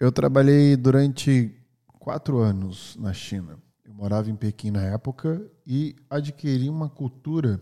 Eu 0.00 0.12
trabalhei 0.12 0.76
durante 0.76 1.52
quatro 1.98 2.38
anos 2.38 2.96
na 3.00 3.12
China. 3.12 3.58
Eu 3.84 3.92
morava 3.92 4.30
em 4.30 4.36
Pequim 4.36 4.70
na 4.70 4.82
época 4.82 5.42
e 5.66 5.96
adquiri 6.08 6.68
uma 6.68 6.88
cultura 6.88 7.60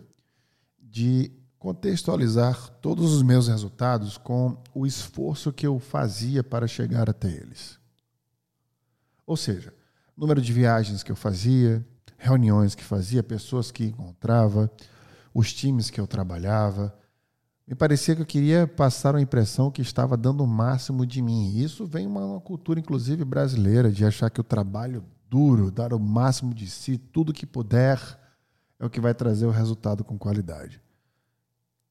de 0.78 1.32
contextualizar 1.58 2.68
todos 2.82 3.14
os 3.14 3.22
meus 3.22 3.48
resultados 3.48 4.18
com 4.18 4.62
o 4.74 4.86
esforço 4.86 5.50
que 5.50 5.66
eu 5.66 5.78
fazia 5.78 6.44
para 6.44 6.66
chegar 6.66 7.08
até 7.08 7.26
eles. 7.26 7.78
Ou 9.26 9.36
seja, 9.36 9.72
número 10.14 10.42
de 10.42 10.52
viagens 10.52 11.02
que 11.02 11.10
eu 11.10 11.16
fazia, 11.16 11.82
reuniões 12.18 12.74
que 12.74 12.84
fazia, 12.84 13.22
pessoas 13.22 13.70
que 13.70 13.86
encontrava, 13.86 14.70
os 15.32 15.54
times 15.54 15.88
que 15.88 15.98
eu 15.98 16.06
trabalhava. 16.06 16.94
Me 17.66 17.74
parecia 17.74 18.14
que 18.14 18.22
eu 18.22 18.26
queria 18.26 18.64
passar 18.64 19.16
uma 19.16 19.20
impressão 19.20 19.72
que 19.72 19.82
estava 19.82 20.16
dando 20.16 20.44
o 20.44 20.46
máximo 20.46 21.04
de 21.04 21.20
mim. 21.20 21.56
Isso 21.56 21.84
vem 21.84 22.06
uma, 22.06 22.24
uma 22.24 22.40
cultura, 22.40 22.78
inclusive 22.78 23.24
brasileira, 23.24 23.90
de 23.90 24.04
achar 24.04 24.30
que 24.30 24.40
o 24.40 24.44
trabalho 24.44 25.04
duro, 25.28 25.72
dar 25.72 25.92
o 25.92 25.98
máximo 25.98 26.54
de 26.54 26.70
si, 26.70 26.96
tudo 26.96 27.32
que 27.32 27.44
puder, 27.44 28.00
é 28.78 28.86
o 28.86 28.90
que 28.90 29.00
vai 29.00 29.12
trazer 29.12 29.46
o 29.46 29.50
resultado 29.50 30.04
com 30.04 30.16
qualidade. 30.16 30.80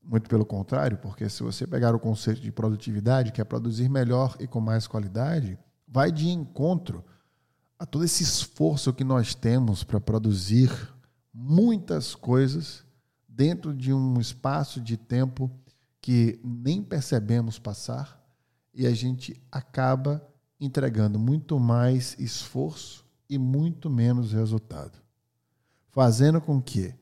Muito 0.01 0.29
pelo 0.29 0.45
contrário, 0.45 0.97
porque 0.97 1.27
se 1.27 1.43
você 1.43 1.67
pegar 1.67 1.93
o 1.93 1.99
conceito 1.99 2.39
de 2.39 2.53
produtividade, 2.53 3.33
que 3.33 3.41
é 3.41 3.43
produzir 3.43 3.89
melhor 3.89 4.37
e 4.39 4.47
com 4.47 4.61
mais 4.61 4.87
qualidade, 4.87 5.59
vai 5.85 6.09
de 6.09 6.29
encontro 6.29 7.03
a 7.77 7.85
todo 7.85 8.05
esse 8.05 8.23
esforço 8.23 8.93
que 8.93 9.03
nós 9.03 9.35
temos 9.35 9.83
para 9.83 9.99
produzir 9.99 10.71
muitas 11.33 12.15
coisas 12.15 12.85
dentro 13.27 13.73
de 13.73 13.91
um 13.91 14.21
espaço 14.21 14.79
de 14.79 14.95
tempo 14.95 15.51
que 16.05 16.39
nem 16.43 16.83
percebemos 16.83 17.57
passar 17.57 18.23
e 18.71 18.85
a 18.85 18.91
gente 18.91 19.41
acaba 19.51 20.23
entregando 20.59 21.17
muito 21.17 21.59
mais 21.59 22.15
esforço 22.19 23.03
e 23.27 23.39
muito 23.39 23.89
menos 23.89 24.31
resultado, 24.31 24.99
fazendo 25.89 26.39
com 26.39 26.61
que 26.61 26.93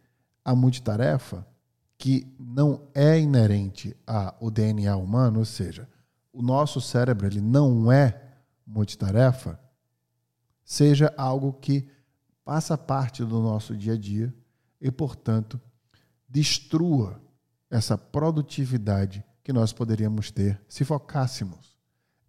a 0.46 0.56
multitarefa, 0.56 1.46
que 1.98 2.34
não 2.40 2.88
é 2.96 3.20
inerente 3.20 3.94
ao 4.08 4.50
DNA 4.50 4.96
humano, 4.96 5.40
ou 5.40 5.46
seja, 5.46 5.86
o 6.32 6.42
nosso 6.42 6.80
cérebro 6.80 7.28
ele 7.28 7.42
não 7.42 7.92
é 7.92 8.38
multitarefa, 8.66 9.60
seja 10.64 11.14
algo 11.18 11.52
que 11.52 11.90
passa 12.46 12.78
parte 12.78 13.22
do 13.26 13.42
nosso 13.42 13.76
dia 13.76 13.96
a 13.96 13.98
dia 13.98 14.34
e, 14.80 14.90
portanto, 14.90 15.60
destrua 16.30 17.22
essa 17.76 17.98
produtividade 17.98 19.26
que 19.44 19.52
nós 19.52 19.74
poderíamos 19.74 20.32
ter 20.32 20.62
se 20.68 20.86
focássemos 20.86 21.76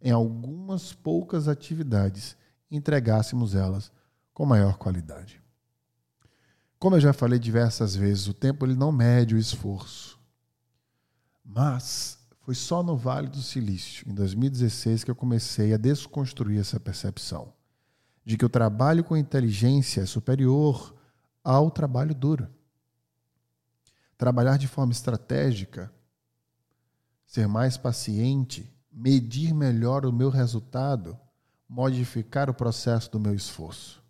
em 0.01 0.11
algumas 0.11 0.93
poucas 0.93 1.49
atividades 1.49 2.37
e 2.71 2.77
entregássemos 2.77 3.55
elas 3.55 3.93
com 4.33 4.47
maior 4.47 4.77
qualidade. 4.77 5.43
Como 6.79 6.97
eu 6.97 7.01
já 7.01 7.13
falei 7.13 7.39
diversas 7.39 7.95
vezes, 7.95 8.27
o 8.27 8.35
tempo 8.35 8.67
ele 8.67 8.75
não 8.75 8.91
mede 8.91 9.35
o 9.35 9.39
esforço. 9.39 10.19
Mas 11.45 12.19
foi 12.41 12.55
só 12.55 12.83
no 12.83 12.97
Vale 12.97 13.29
do 13.29 13.41
Silício, 13.41 14.09
em 14.09 14.15
2016, 14.15 15.05
que 15.05 15.11
eu 15.11 15.15
comecei 15.15 15.73
a 15.73 15.79
desconstruir 15.79 16.59
essa 16.59 16.81
percepção 16.81 17.53
de 18.25 18.39
que 18.39 18.45
o 18.45 18.49
trabalho 18.49 19.05
com 19.05 19.17
inteligência 19.17 20.01
é 20.01 20.07
superior 20.07 20.95
ao 21.43 21.71
trabalho 21.71 22.15
duro. 22.15 22.49
Trabalhar 24.17 24.57
de 24.57 24.69
forma 24.69 24.93
estratégica, 24.93 25.93
ser 27.27 27.49
mais 27.49 27.77
paciente, 27.77 28.73
medir 28.93 29.53
melhor 29.53 30.07
o 30.07 30.13
meu 30.13 30.31
resultado, 30.31 31.19
modificar 31.69 32.49
o 32.49 32.55
processo 32.55 33.11
do 33.11 33.19
meu 33.19 33.35
esforço. 33.35 34.03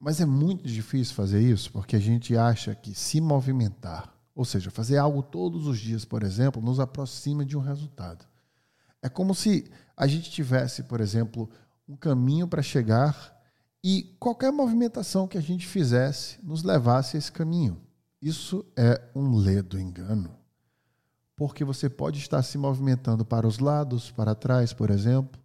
Mas 0.00 0.20
é 0.20 0.26
muito 0.26 0.64
difícil 0.64 1.14
fazer 1.14 1.40
isso 1.40 1.70
porque 1.72 1.96
a 1.96 2.00
gente 2.00 2.36
acha 2.36 2.74
que 2.74 2.94
se 2.94 3.20
movimentar, 3.20 4.14
ou 4.34 4.44
seja, 4.44 4.70
fazer 4.70 4.96
algo 4.96 5.22
todos 5.22 5.66
os 5.66 5.78
dias, 5.78 6.04
por 6.04 6.22
exemplo, 6.22 6.62
nos 6.62 6.80
aproxima 6.80 7.44
de 7.44 7.56
um 7.56 7.60
resultado. 7.60 8.26
É 9.02 9.08
como 9.08 9.34
se 9.34 9.70
a 9.96 10.06
gente 10.06 10.30
tivesse, 10.30 10.84
por 10.84 11.00
exemplo, 11.00 11.50
um 11.86 11.96
caminho 11.96 12.48
para 12.48 12.62
chegar 12.62 13.34
e 13.82 14.16
qualquer 14.18 14.50
movimentação 14.50 15.28
que 15.28 15.36
a 15.36 15.42
gente 15.42 15.66
fizesse 15.66 16.38
nos 16.42 16.62
levasse 16.62 17.16
a 17.16 17.18
esse 17.18 17.30
caminho. 17.30 17.83
Isso 18.24 18.64
é 18.74 19.02
um 19.14 19.36
ledo 19.36 19.78
engano. 19.78 20.34
Porque 21.36 21.62
você 21.62 21.90
pode 21.90 22.18
estar 22.18 22.42
se 22.42 22.56
movimentando 22.56 23.22
para 23.22 23.46
os 23.46 23.58
lados, 23.58 24.10
para 24.10 24.34
trás, 24.34 24.72
por 24.72 24.88
exemplo, 24.88 25.38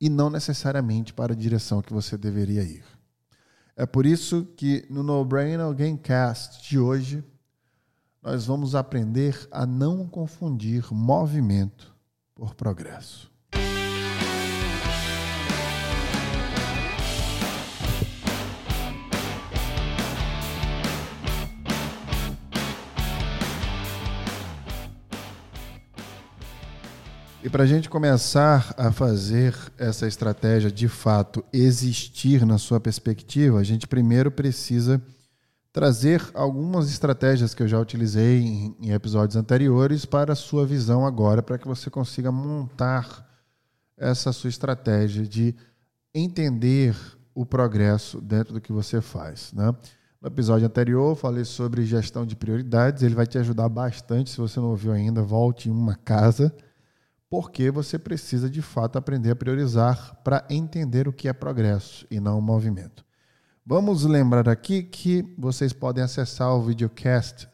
e 0.00 0.08
não 0.08 0.28
necessariamente 0.28 1.14
para 1.14 1.32
a 1.32 1.36
direção 1.36 1.82
que 1.82 1.92
você 1.92 2.18
deveria 2.18 2.64
ir. 2.64 2.82
É 3.76 3.86
por 3.86 4.06
isso 4.06 4.44
que 4.56 4.84
no 4.90 5.04
No 5.04 5.24
Brain 5.24 5.56
Gamecast 5.72 6.68
de 6.68 6.80
hoje 6.80 7.22
nós 8.20 8.46
vamos 8.46 8.74
aprender 8.74 9.46
a 9.52 9.64
não 9.64 10.08
confundir 10.08 10.92
movimento 10.92 11.94
por 12.34 12.56
progresso. 12.56 13.29
E 27.42 27.48
para 27.48 27.62
a 27.62 27.66
gente 27.66 27.88
começar 27.88 28.74
a 28.76 28.92
fazer 28.92 29.56
essa 29.78 30.06
estratégia 30.06 30.70
de 30.70 30.86
fato 30.88 31.42
existir 31.50 32.44
na 32.44 32.58
sua 32.58 32.78
perspectiva, 32.78 33.58
a 33.58 33.62
gente 33.62 33.86
primeiro 33.86 34.30
precisa 34.30 35.00
trazer 35.72 36.22
algumas 36.34 36.90
estratégias 36.90 37.54
que 37.54 37.62
eu 37.62 37.68
já 37.68 37.80
utilizei 37.80 38.42
em, 38.78 38.92
episódios 38.92 39.36
anteriores 39.36 40.04
para 40.04 40.34
a 40.34 40.36
sua 40.36 40.66
visão 40.66 41.06
agora, 41.06 41.42
para 41.42 41.56
que 41.56 41.66
você 41.66 41.88
consiga 41.88 42.30
montar 42.30 43.26
essa 43.96 44.32
sua 44.32 44.50
estratégia 44.50 45.26
de 45.26 45.54
entender 46.14 46.94
o 47.34 47.46
progresso 47.46 48.20
dentro 48.20 48.52
do 48.52 48.60
que 48.60 48.70
você 48.70 49.00
faz. 49.00 49.50
Né? 49.54 49.74
No 50.20 50.28
episódio 50.28 50.66
anterior, 50.66 51.16
falei 51.16 51.46
sobre 51.46 51.86
gestão 51.86 52.26
de 52.26 52.36
prioridades, 52.36 53.02
ele 53.02 53.14
vai 53.14 53.26
te 53.26 53.38
ajudar 53.38 53.70
bastante. 53.70 54.28
Se 54.28 54.36
você 54.36 54.60
não 54.60 54.68
ouviu 54.68 54.92
ainda, 54.92 55.22
volte 55.22 55.70
em 55.70 55.72
uma 55.72 55.94
casa 55.94 56.54
porque 57.30 57.70
você 57.70 57.96
precisa 57.96 58.50
de 58.50 58.60
fato 58.60 58.98
aprender 58.98 59.30
a 59.30 59.36
priorizar 59.36 60.20
para 60.24 60.44
entender 60.50 61.06
o 61.06 61.12
que 61.12 61.28
é 61.28 61.32
progresso 61.32 62.04
e 62.10 62.18
não 62.18 62.40
movimento. 62.40 63.04
Vamos 63.64 64.04
lembrar 64.04 64.48
aqui 64.48 64.82
que 64.82 65.24
vocês 65.38 65.72
podem 65.72 66.02
acessar 66.02 66.52
o 66.52 66.62
videocast 66.62 67.48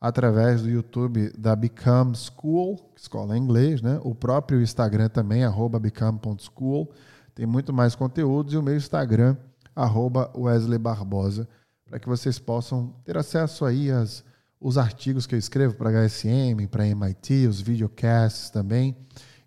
através 0.00 0.62
do 0.62 0.70
YouTube 0.70 1.32
da 1.36 1.56
Become 1.56 2.14
School, 2.14 2.92
escola 2.96 3.36
em 3.36 3.40
inglês, 3.42 3.82
né? 3.82 4.00
O 4.04 4.14
próprio 4.14 4.62
Instagram 4.62 5.08
também, 5.08 5.42
arroba 5.42 5.80
become.school, 5.80 6.92
tem 7.34 7.44
muito 7.44 7.72
mais 7.72 7.96
conteúdos, 7.96 8.54
e 8.54 8.56
o 8.56 8.62
meu 8.62 8.76
Instagram, 8.76 9.36
arroba 9.74 10.30
Wesley 10.36 10.78
Barbosa, 10.78 11.48
para 11.84 11.98
que 11.98 12.08
vocês 12.08 12.38
possam 12.38 12.94
ter 13.04 13.16
acesso 13.16 13.64
aí 13.64 13.90
às 13.90 14.22
os 14.60 14.76
artigos 14.76 15.26
que 15.26 15.34
eu 15.34 15.38
escrevo 15.38 15.74
para 15.74 15.90
HSM, 15.90 16.66
para 16.70 16.86
MIT, 16.86 17.46
os 17.46 17.60
videocasts 17.60 18.50
também, 18.50 18.96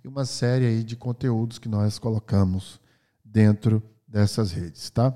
e 0.04 0.08
uma 0.08 0.26
série 0.26 0.66
aí 0.66 0.84
de 0.84 0.96
conteúdos 0.96 1.60
que 1.60 1.68
nós 1.68 2.00
colocamos 2.00 2.80
dentro 3.24 3.84
dessas 4.08 4.52
redes, 4.52 4.90
tá? 4.90 5.14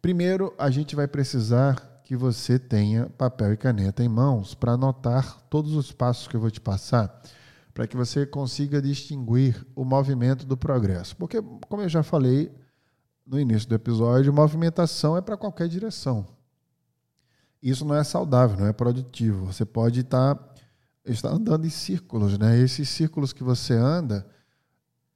Primeiro, 0.00 0.54
a 0.58 0.70
gente 0.70 0.96
vai 0.96 1.06
precisar 1.06 2.00
que 2.04 2.16
você 2.16 2.58
tenha 2.58 3.10
papel 3.10 3.52
e 3.52 3.56
caneta 3.56 4.02
em 4.02 4.08
mãos 4.08 4.54
para 4.54 4.72
anotar 4.72 5.40
todos 5.50 5.74
os 5.74 5.92
passos 5.92 6.26
que 6.26 6.34
eu 6.34 6.40
vou 6.40 6.50
te 6.50 6.60
passar, 6.60 7.22
para 7.74 7.86
que 7.86 7.96
você 7.96 8.24
consiga 8.26 8.80
distinguir 8.80 9.64
o 9.76 9.84
movimento 9.84 10.46
do 10.46 10.56
progresso. 10.56 11.16
Porque, 11.16 11.40
como 11.68 11.82
eu 11.82 11.88
já 11.88 12.02
falei 12.02 12.50
no 13.26 13.38
início 13.38 13.68
do 13.68 13.74
episódio, 13.74 14.32
movimentação 14.32 15.16
é 15.16 15.20
para 15.20 15.36
qualquer 15.36 15.68
direção 15.68 16.37
isso 17.62 17.84
não 17.84 17.94
é 17.94 18.04
saudável, 18.04 18.58
não 18.58 18.66
é 18.66 18.72
produtivo. 18.72 19.46
Você 19.46 19.64
pode 19.64 20.00
estar, 20.00 20.34
tá, 20.34 20.54
estar 21.06 21.30
andando 21.30 21.66
em 21.66 21.70
círculos, 21.70 22.38
né? 22.38 22.58
Esses 22.58 22.88
círculos 22.88 23.32
que 23.32 23.42
você 23.42 23.74
anda 23.74 24.26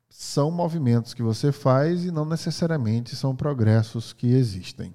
são 0.08 0.50
movimentos 0.50 1.14
que 1.14 1.22
você 1.22 1.50
faz 1.50 2.04
e 2.04 2.10
não 2.10 2.24
necessariamente 2.24 3.16
são 3.16 3.34
progressos 3.34 4.12
que 4.12 4.26
existem. 4.26 4.94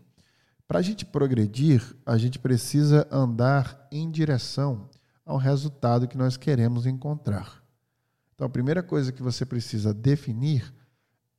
Para 0.68 0.80
a 0.80 0.82
gente 0.82 1.06
progredir, 1.06 1.82
a 2.06 2.18
gente 2.18 2.38
precisa 2.38 3.08
andar 3.10 3.88
em 3.92 4.12
direção 4.12 4.90
ao 5.26 5.38
resultado 5.38 6.08
que 6.08 6.18
nós 6.18 6.38
queremos 6.38 6.86
encontrar. 6.86 7.64
Então, 8.36 8.46
a 8.46 8.50
primeira 8.50 8.84
coisa 8.84 9.12
que 9.12 9.24
você 9.24 9.46
precisa 9.46 9.94
definir 9.94 10.74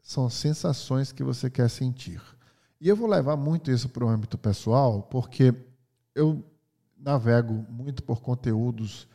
são 0.02 0.28
sensações 0.28 1.12
que 1.12 1.22
você 1.22 1.49
quer 1.49 1.69
sentir. 1.69 2.20
E 2.81 2.88
eu 2.88 2.96
vou 2.96 3.08
levar 3.08 3.37
muito 3.37 3.70
isso 3.70 3.88
para 3.88 4.04
o 4.04 4.08
âmbito 4.08 4.37
pessoal, 4.38 5.02
porque 5.02 5.54
eu 6.18 6.44
navego 6.98 7.64
muito 7.70 8.02
por 8.02 8.20
conteúdos 8.20 9.08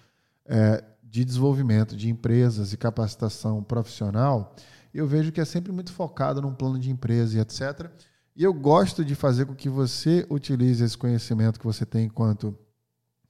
é, 0.46 0.84
de 1.04 1.26
desenvolvimento 1.26 1.96
de 1.96 2.10
empresas 2.10 2.72
e 2.72 2.78
capacitação 2.78 3.62
profissional, 3.62 4.56
eu 4.94 5.06
vejo 5.06 5.32
que 5.32 5.42
é 5.42 5.46
sempre 5.46 5.72
muito 5.72 5.92
focado 5.92 6.42
num 6.42 6.54
plano 6.54 6.80
de 6.80 6.90
empresa 6.90 7.38
e 7.38 7.42
etc. 7.42 7.90
E 8.36 8.44
eu 8.44 8.54
gosto 8.54 9.04
de 9.04 9.16
fazer 9.16 9.46
com 9.46 9.54
que 9.54 9.70
você 9.70 10.26
utilize 10.30 10.84
esse 10.84 10.98
conhecimento 10.98 11.60
que 11.60 11.66
você 11.66 11.86
tem 11.86 12.06
enquanto 12.06 12.58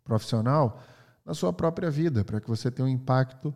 profissional 0.04 0.82
na 1.26 1.34
sua 1.34 1.52
própria 1.52 1.90
vida, 1.90 2.24
para 2.24 2.40
que 2.40 2.48
você 2.48 2.70
tenha 2.70 2.86
um 2.86 2.92
impacto 2.92 3.54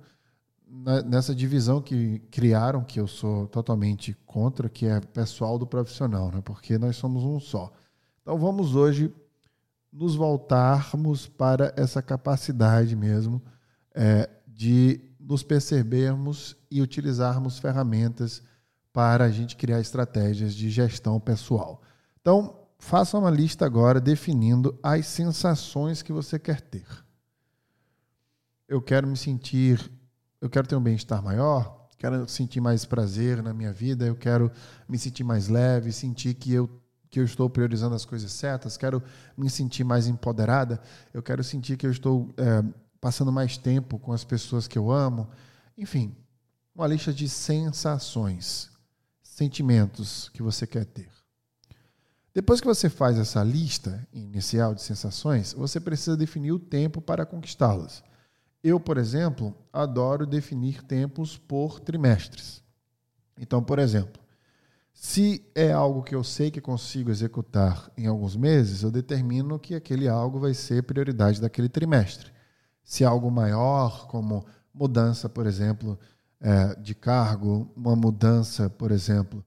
nessa 1.05 1.33
divisão 1.33 1.81
que 1.81 2.19
criaram, 2.31 2.83
que 2.83 2.99
eu 2.99 3.07
sou 3.07 3.47
totalmente 3.47 4.13
contra, 4.25 4.67
que 4.67 4.85
é 4.85 4.99
pessoal 4.99 5.57
do 5.57 5.67
profissional, 5.67 6.31
né? 6.31 6.41
porque 6.43 6.77
nós 6.77 6.95
somos 6.95 7.23
um 7.23 7.39
só. 7.39 7.71
Então 8.21 8.37
vamos 8.37 8.75
hoje 8.75 9.13
nos 9.91 10.15
voltarmos 10.15 11.27
para 11.27 11.73
essa 11.75 12.01
capacidade 12.01 12.95
mesmo 12.95 13.41
é, 13.93 14.29
de 14.47 15.01
nos 15.19 15.43
percebermos 15.43 16.55
e 16.69 16.81
utilizarmos 16.81 17.59
ferramentas 17.59 18.41
para 18.93 19.25
a 19.25 19.29
gente 19.29 19.55
criar 19.55 19.79
estratégias 19.79 20.53
de 20.53 20.69
gestão 20.69 21.19
pessoal. 21.19 21.81
Então, 22.21 22.59
faça 22.79 23.17
uma 23.17 23.29
lista 23.29 23.65
agora 23.65 23.99
definindo 23.99 24.77
as 24.81 25.07
sensações 25.07 26.01
que 26.01 26.13
você 26.13 26.39
quer 26.39 26.61
ter. 26.61 26.87
Eu 28.67 28.81
quero 28.81 29.07
me 29.07 29.17
sentir 29.17 29.91
eu 30.39 30.49
quero 30.49 30.67
ter 30.67 30.75
um 30.75 30.81
bem-estar 30.81 31.21
maior, 31.23 31.87
quero 31.97 32.27
sentir 32.29 32.61
mais 32.61 32.85
prazer 32.85 33.41
na 33.41 33.53
minha 33.53 33.73
vida, 33.73 34.05
eu 34.05 34.15
quero 34.15 34.51
me 34.87 34.97
sentir 34.97 35.23
mais 35.23 35.47
leve, 35.47 35.91
sentir 35.91 36.35
que 36.35 36.53
eu 36.53 36.69
que 37.09 37.19
eu 37.19 37.25
estou 37.25 37.49
priorizando 37.49 37.95
as 37.95 38.05
coisas 38.05 38.31
certas, 38.31 38.77
quero 38.77 39.01
me 39.37 39.49
sentir 39.49 39.83
mais 39.83 40.07
empoderada, 40.07 40.81
eu 41.13 41.23
quero 41.23 41.43
sentir 41.43 41.77
que 41.77 41.87
eu 41.87 41.91
estou 41.91 42.33
é, 42.37 42.63
passando 42.99 43.31
mais 43.31 43.57
tempo 43.57 43.97
com 43.99 44.11
as 44.11 44.23
pessoas 44.23 44.67
que 44.67 44.77
eu 44.77 44.91
amo. 44.91 45.29
Enfim, 45.77 46.15
uma 46.75 46.87
lista 46.87 47.13
de 47.13 47.27
sensações, 47.29 48.69
sentimentos 49.21 50.29
que 50.29 50.41
você 50.41 50.67
quer 50.67 50.85
ter. 50.85 51.09
Depois 52.33 52.61
que 52.61 52.67
você 52.67 52.87
faz 52.87 53.17
essa 53.17 53.43
lista 53.43 54.07
inicial 54.13 54.75
de 54.75 54.83
sensações, 54.83 55.53
você 55.53 55.79
precisa 55.79 56.15
definir 56.15 56.51
o 56.51 56.59
tempo 56.59 57.01
para 57.01 57.25
conquistá-las. 57.25 58.03
Eu, 58.63 58.79
por 58.79 58.97
exemplo, 58.97 59.55
adoro 59.73 60.25
definir 60.25 60.83
tempos 60.83 61.35
por 61.35 61.79
trimestres. 61.79 62.61
Então, 63.39 63.63
por 63.63 63.79
exemplo, 63.79 64.21
se 64.99 65.47
é 65.53 65.71
algo 65.71 66.01
que 66.01 66.15
eu 66.15 66.23
sei 66.23 66.49
que 66.49 66.59
consigo 66.59 67.11
executar 67.11 67.91
em 67.95 68.07
alguns 68.07 68.35
meses, 68.35 68.81
eu 68.81 68.89
determino 68.89 69.59
que 69.59 69.75
aquele 69.75 70.07
algo 70.07 70.39
vai 70.39 70.55
ser 70.55 70.81
prioridade 70.81 71.39
daquele 71.39 71.69
trimestre. 71.69 72.31
Se 72.83 73.03
é 73.03 73.07
algo 73.07 73.29
maior, 73.29 74.07
como 74.07 74.43
mudança, 74.73 75.29
por 75.29 75.45
exemplo, 75.45 75.99
é, 76.41 76.73
de 76.79 76.95
cargo, 76.95 77.71
uma 77.77 77.95
mudança, 77.95 78.71
por 78.71 78.89
exemplo, 78.89 79.45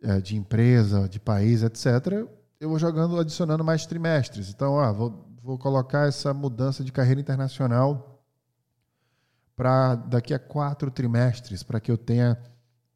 é, 0.00 0.20
de 0.20 0.36
empresa, 0.36 1.08
de 1.08 1.18
país, 1.18 1.64
etc., 1.64 2.24
eu 2.60 2.68
vou 2.68 2.78
jogando, 2.78 3.18
adicionando 3.18 3.64
mais 3.64 3.84
trimestres. 3.84 4.50
Então, 4.50 4.78
ah, 4.78 4.92
vou, 4.92 5.26
vou 5.42 5.58
colocar 5.58 6.06
essa 6.06 6.32
mudança 6.32 6.84
de 6.84 6.92
carreira 6.92 7.20
internacional 7.20 8.22
para 9.56 9.96
daqui 9.96 10.32
a 10.32 10.38
quatro 10.38 10.92
trimestres, 10.92 11.64
para 11.64 11.80
que 11.80 11.90
eu 11.90 11.98
tenha 11.98 12.38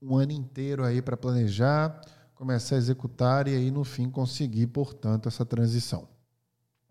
um 0.00 0.16
ano 0.16 0.32
inteiro 0.32 0.84
aí 0.84 1.00
para 1.00 1.16
planejar, 1.16 2.00
começar 2.34 2.74
a 2.74 2.78
executar 2.78 3.48
e 3.48 3.54
aí 3.54 3.70
no 3.70 3.84
fim 3.84 4.10
conseguir, 4.10 4.66
portanto, 4.68 5.28
essa 5.28 5.44
transição. 5.44 6.08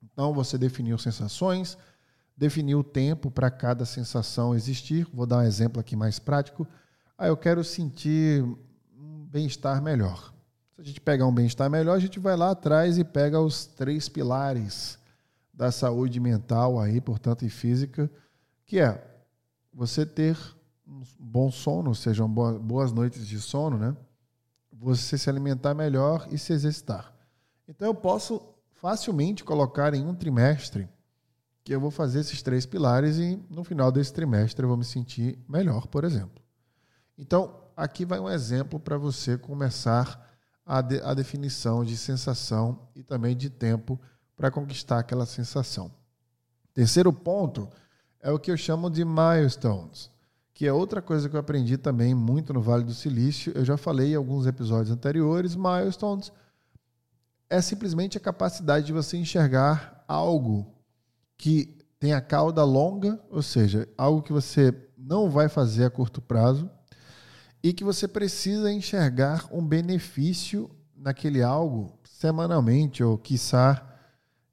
Então 0.04 0.34
você 0.34 0.58
definiu 0.58 0.98
sensações, 0.98 1.78
definiu 2.36 2.80
o 2.80 2.84
tempo 2.84 3.30
para 3.30 3.52
cada 3.52 3.86
sensação 3.86 4.56
existir. 4.56 5.08
Vou 5.14 5.26
dar 5.26 5.38
um 5.38 5.44
exemplo 5.44 5.80
aqui 5.80 5.96
mais 5.96 6.20
prático. 6.20 6.68
Ah, 7.18 7.28
eu 7.28 7.38
quero 7.38 7.64
sentir 7.64 8.44
um 8.98 9.26
bem-estar 9.26 9.82
melhor. 9.82 10.34
Se 10.76 10.82
a 10.82 10.84
gente 10.84 11.00
pegar 11.00 11.26
um 11.26 11.34
bem-estar 11.34 11.70
melhor, 11.70 11.96
a 11.96 12.00
gente 12.00 12.20
vai 12.20 12.36
lá 12.36 12.52
atrás 12.52 12.98
e 12.98 13.04
pega 13.04 13.40
os 13.40 13.66
três 13.66 14.10
pilares 14.10 15.00
da 15.54 15.72
saúde 15.72 16.20
mental 16.20 16.80
aí, 16.80 17.00
portanto, 17.00 17.46
e 17.46 17.50
física, 17.50 18.12
que 18.66 18.80
é 18.80 19.02
você 19.74 20.06
ter 20.06 20.38
bom 21.20 21.52
sono, 21.52 21.90
ou 21.90 21.96
seja, 21.96 22.28
boas 22.28 22.92
noites 22.92 23.28
de 23.28 23.40
sono, 23.40 23.78
né? 23.78 23.96
Você 24.72 25.18
se 25.18 25.30
alimentar 25.30 25.74
melhor 25.74 26.28
e 26.30 26.38
se 26.38 26.54
exercitar. 26.54 27.14
Então 27.68 27.88
eu 27.88 27.96
posso 27.96 28.42
facilmente 28.74 29.44
colocar 29.44 29.94
em 29.94 30.06
um 30.06 30.14
trimestre 30.14 30.88
que 31.64 31.74
eu 31.74 31.82
vou 31.82 31.90
fazer 31.90 32.20
esses 32.20 32.44
três 32.44 32.66
pilares 32.66 33.18
e 33.18 33.42
no 33.50 33.64
final 33.64 33.92
desse 33.92 34.14
trimestre 34.14 34.64
eu 34.64 34.68
vou 34.68 34.78
me 34.78 34.86
sentir 34.86 35.40
melhor, 35.50 35.88
por 35.88 36.04
exemplo. 36.04 36.44
Então, 37.18 37.60
aqui 37.76 38.06
vai 38.06 38.20
um 38.20 38.30
exemplo 38.30 38.80
para 38.80 38.98
você 38.98 39.38
começar 39.38 40.24
a, 40.64 40.82
de, 40.82 41.02
a 41.02 41.14
definição 41.16 41.84
de 41.84 41.98
sensação 41.98 42.88
e 42.96 43.02
também 43.02 43.36
de 43.36 43.50
tempo 43.50 44.00
para 44.36 44.52
conquistar 44.52 45.00
aquela 45.00 45.26
sensação. 45.26 45.92
Terceiro 46.74 47.12
ponto 47.12 47.70
é 48.20 48.32
o 48.32 48.38
que 48.38 48.52
eu 48.52 48.58
chamo 48.58 48.90
de 48.90 49.04
milestones, 49.04 50.12
que 50.56 50.66
é 50.66 50.72
outra 50.72 51.02
coisa 51.02 51.28
que 51.28 51.36
eu 51.36 51.40
aprendi 51.40 51.78
também 51.78 52.16
muito 52.16 52.54
no 52.54 52.62
Vale 52.62 52.86
do 52.86 52.94
Silício. 52.94 53.52
Eu 53.54 53.66
já 53.66 53.76
falei 53.76 54.14
em 54.14 54.16
alguns 54.16 54.48
episódios 54.48 54.90
anteriores. 54.90 55.54
Milestones 55.54 56.32
é 57.50 57.60
simplesmente 57.62 58.18
a 58.18 58.22
capacidade 58.22 58.86
de 58.86 58.94
você 58.94 59.18
enxergar 59.18 60.06
algo 60.08 60.74
que 61.38 61.78
tem 62.00 62.14
a 62.14 62.22
cauda 62.22 62.64
longa, 62.64 63.22
ou 63.30 63.42
seja, 63.42 63.86
algo 63.98 64.22
que 64.22 64.32
você 64.32 64.74
não 64.98 65.30
vai 65.30 65.50
fazer 65.50 65.84
a 65.84 65.90
curto 65.90 66.22
prazo 66.22 66.70
e 67.62 67.74
que 67.74 67.84
você 67.84 68.08
precisa 68.08 68.72
enxergar 68.72 69.50
um 69.52 69.62
benefício 69.62 70.72
naquele 70.96 71.44
algo 71.44 72.00
semanalmente 72.06 73.04
ou 73.04 73.18
quiçá 73.18 73.86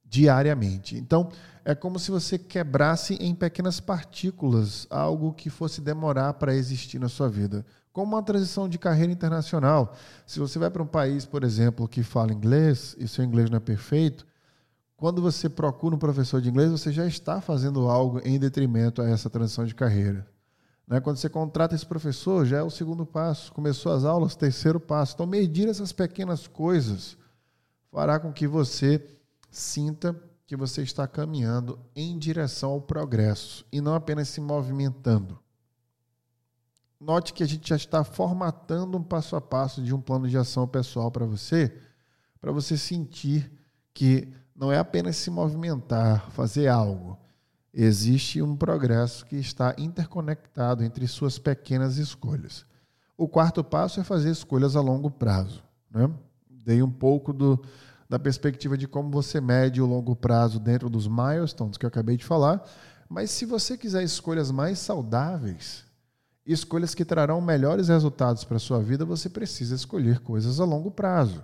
diariamente. 0.05 0.97
Então, 0.97 1.31
é 1.65 1.75
como 1.75 1.99
se 1.99 2.11
você 2.11 2.39
quebrasse 2.39 3.15
em 3.15 3.35
pequenas 3.35 3.81
partículas 3.81 4.87
algo 4.91 5.33
que 5.33 5.51
fosse 5.51 5.81
demorar 5.81 6.35
para 6.35 6.55
existir 6.55 6.99
na 6.99 7.09
sua 7.09 7.29
vida. 7.29 7.65
Como 7.93 8.15
uma 8.15 8.23
transição 8.23 8.69
de 8.69 8.79
carreira 8.79 9.13
internacional. 9.13 9.95
Se 10.27 10.41
você 10.41 10.59
vai 10.59 10.71
para 10.71 10.83
um 10.83 10.87
país, 10.87 11.27
por 11.27 11.45
exemplo, 11.45 11.87
que 11.87 12.03
fala 12.03 12.33
inglês 12.33 12.97
e 12.99 13.07
seu 13.07 13.25
inglês 13.25 13.51
não 13.51 13.59
é 13.59 13.61
perfeito, 13.61 14.27
quando 14.97 15.21
você 15.21 15.49
procura 15.49 15.95
um 15.95 15.99
professor 15.99 16.41
de 16.41 16.49
inglês, 16.49 16.71
você 16.71 16.91
já 16.93 17.07
está 17.07 17.41
fazendo 17.41 17.89
algo 17.89 18.21
em 18.25 18.39
detrimento 18.39 19.03
a 19.03 19.09
essa 19.09 19.29
transição 19.29 19.65
de 19.65 19.75
carreira. 19.75 20.27
Né? 20.87 21.01
Quando 21.01 21.17
você 21.17 21.29
contrata 21.29 21.75
esse 21.75 21.87
professor, 21.87 22.47
já 22.47 22.59
é 22.59 22.63
o 22.63 22.71
segundo 22.71 23.05
passo. 23.05 23.53
Começou 23.53 23.93
as 23.93 24.05
aulas, 24.05 24.37
terceiro 24.37 24.81
passo. 24.81 25.15
Então, 25.15 25.27
medir 25.27 25.69
essas 25.69 25.93
pequenas 25.93 26.47
coisas 26.47 27.17
fará 27.91 28.19
com 28.19 28.33
que 28.33 28.47
você 28.47 29.05
sinta 29.51 30.19
que 30.47 30.57
você 30.57 30.83
está 30.83 31.07
caminhando 31.07 31.79
em 31.95 32.19
direção 32.19 32.71
ao 32.73 32.81
progresso 32.81 33.65
e 33.73 33.81
não 33.81 33.95
apenas 33.95 34.29
se 34.29 34.41
movimentando. 34.41 35.39
Note 37.01 37.33
que 37.33 37.43
a 37.43 37.47
gente 37.47 37.69
já 37.69 37.77
está 37.77 38.05
formatando 38.05 38.97
um 38.97 39.03
passo 39.03 39.35
a 39.35 39.41
passo 39.41 39.83
de 39.83 39.95
um 39.95 40.01
plano 40.01 40.29
de 40.29 40.39
ação 40.39 40.69
pessoal 40.69 41.11
para 41.11 41.27
você, 41.27 41.77
para 42.41 42.53
você 42.53 42.77
sentir 42.77 43.51
que 43.93 44.33
não 44.55 44.71
é 44.71 44.79
apenas 44.79 45.17
se 45.17 45.31
movimentar, 45.31 46.31
fazer 46.31 46.69
algo. 46.69 47.19
Existe 47.75 48.43
um 48.43 48.55
progresso 48.55 49.25
que 49.27 49.37
está 49.37 49.75
interconectado 49.79 50.85
entre 50.85 51.09
suas 51.09 51.39
pequenas 51.39 51.97
escolhas. 51.97 52.65
O 53.17 53.27
quarto 53.27 53.65
passo 53.65 53.99
é 53.99 54.05
fazer 54.05 54.31
escolhas 54.31 54.77
a 54.77 54.81
longo 54.81 55.11
prazo. 55.11 55.65
Né? 55.91 56.09
Dei 56.49 56.83
um 56.83 56.91
pouco 56.91 57.33
do, 57.33 57.61
da 58.13 58.19
perspectiva 58.19 58.77
de 58.77 58.87
como 58.87 59.11
você 59.11 59.41
mede 59.41 59.81
o 59.81 59.87
longo 59.87 60.15
prazo 60.15 60.61
dentro 60.61 60.91
dos 60.91 61.09
milestones 61.09 61.79
que 61.79 61.87
eu 61.87 61.89
acabei 61.89 62.15
de 62.15 62.27
falar. 62.27 62.63
Mas 63.09 63.31
se 63.31 63.47
você 63.47 63.75
quiser 63.75 64.03
escolhas 64.03 64.51
mais 64.51 64.79
saudáveis, 64.81 65.83
escolhas 66.45 66.95
que 66.95 67.07
trarão 67.07 67.41
melhores 67.41 67.89
resultados 67.89 68.45
para 68.45 68.59
a 68.59 68.61
sua 68.61 68.83
vida, 68.83 69.07
você 69.07 69.31
precisa 69.31 69.75
escolher 69.75 70.21
coisas 70.21 70.61
a 70.61 70.65
longo 70.67 70.91
prazo. 70.91 71.43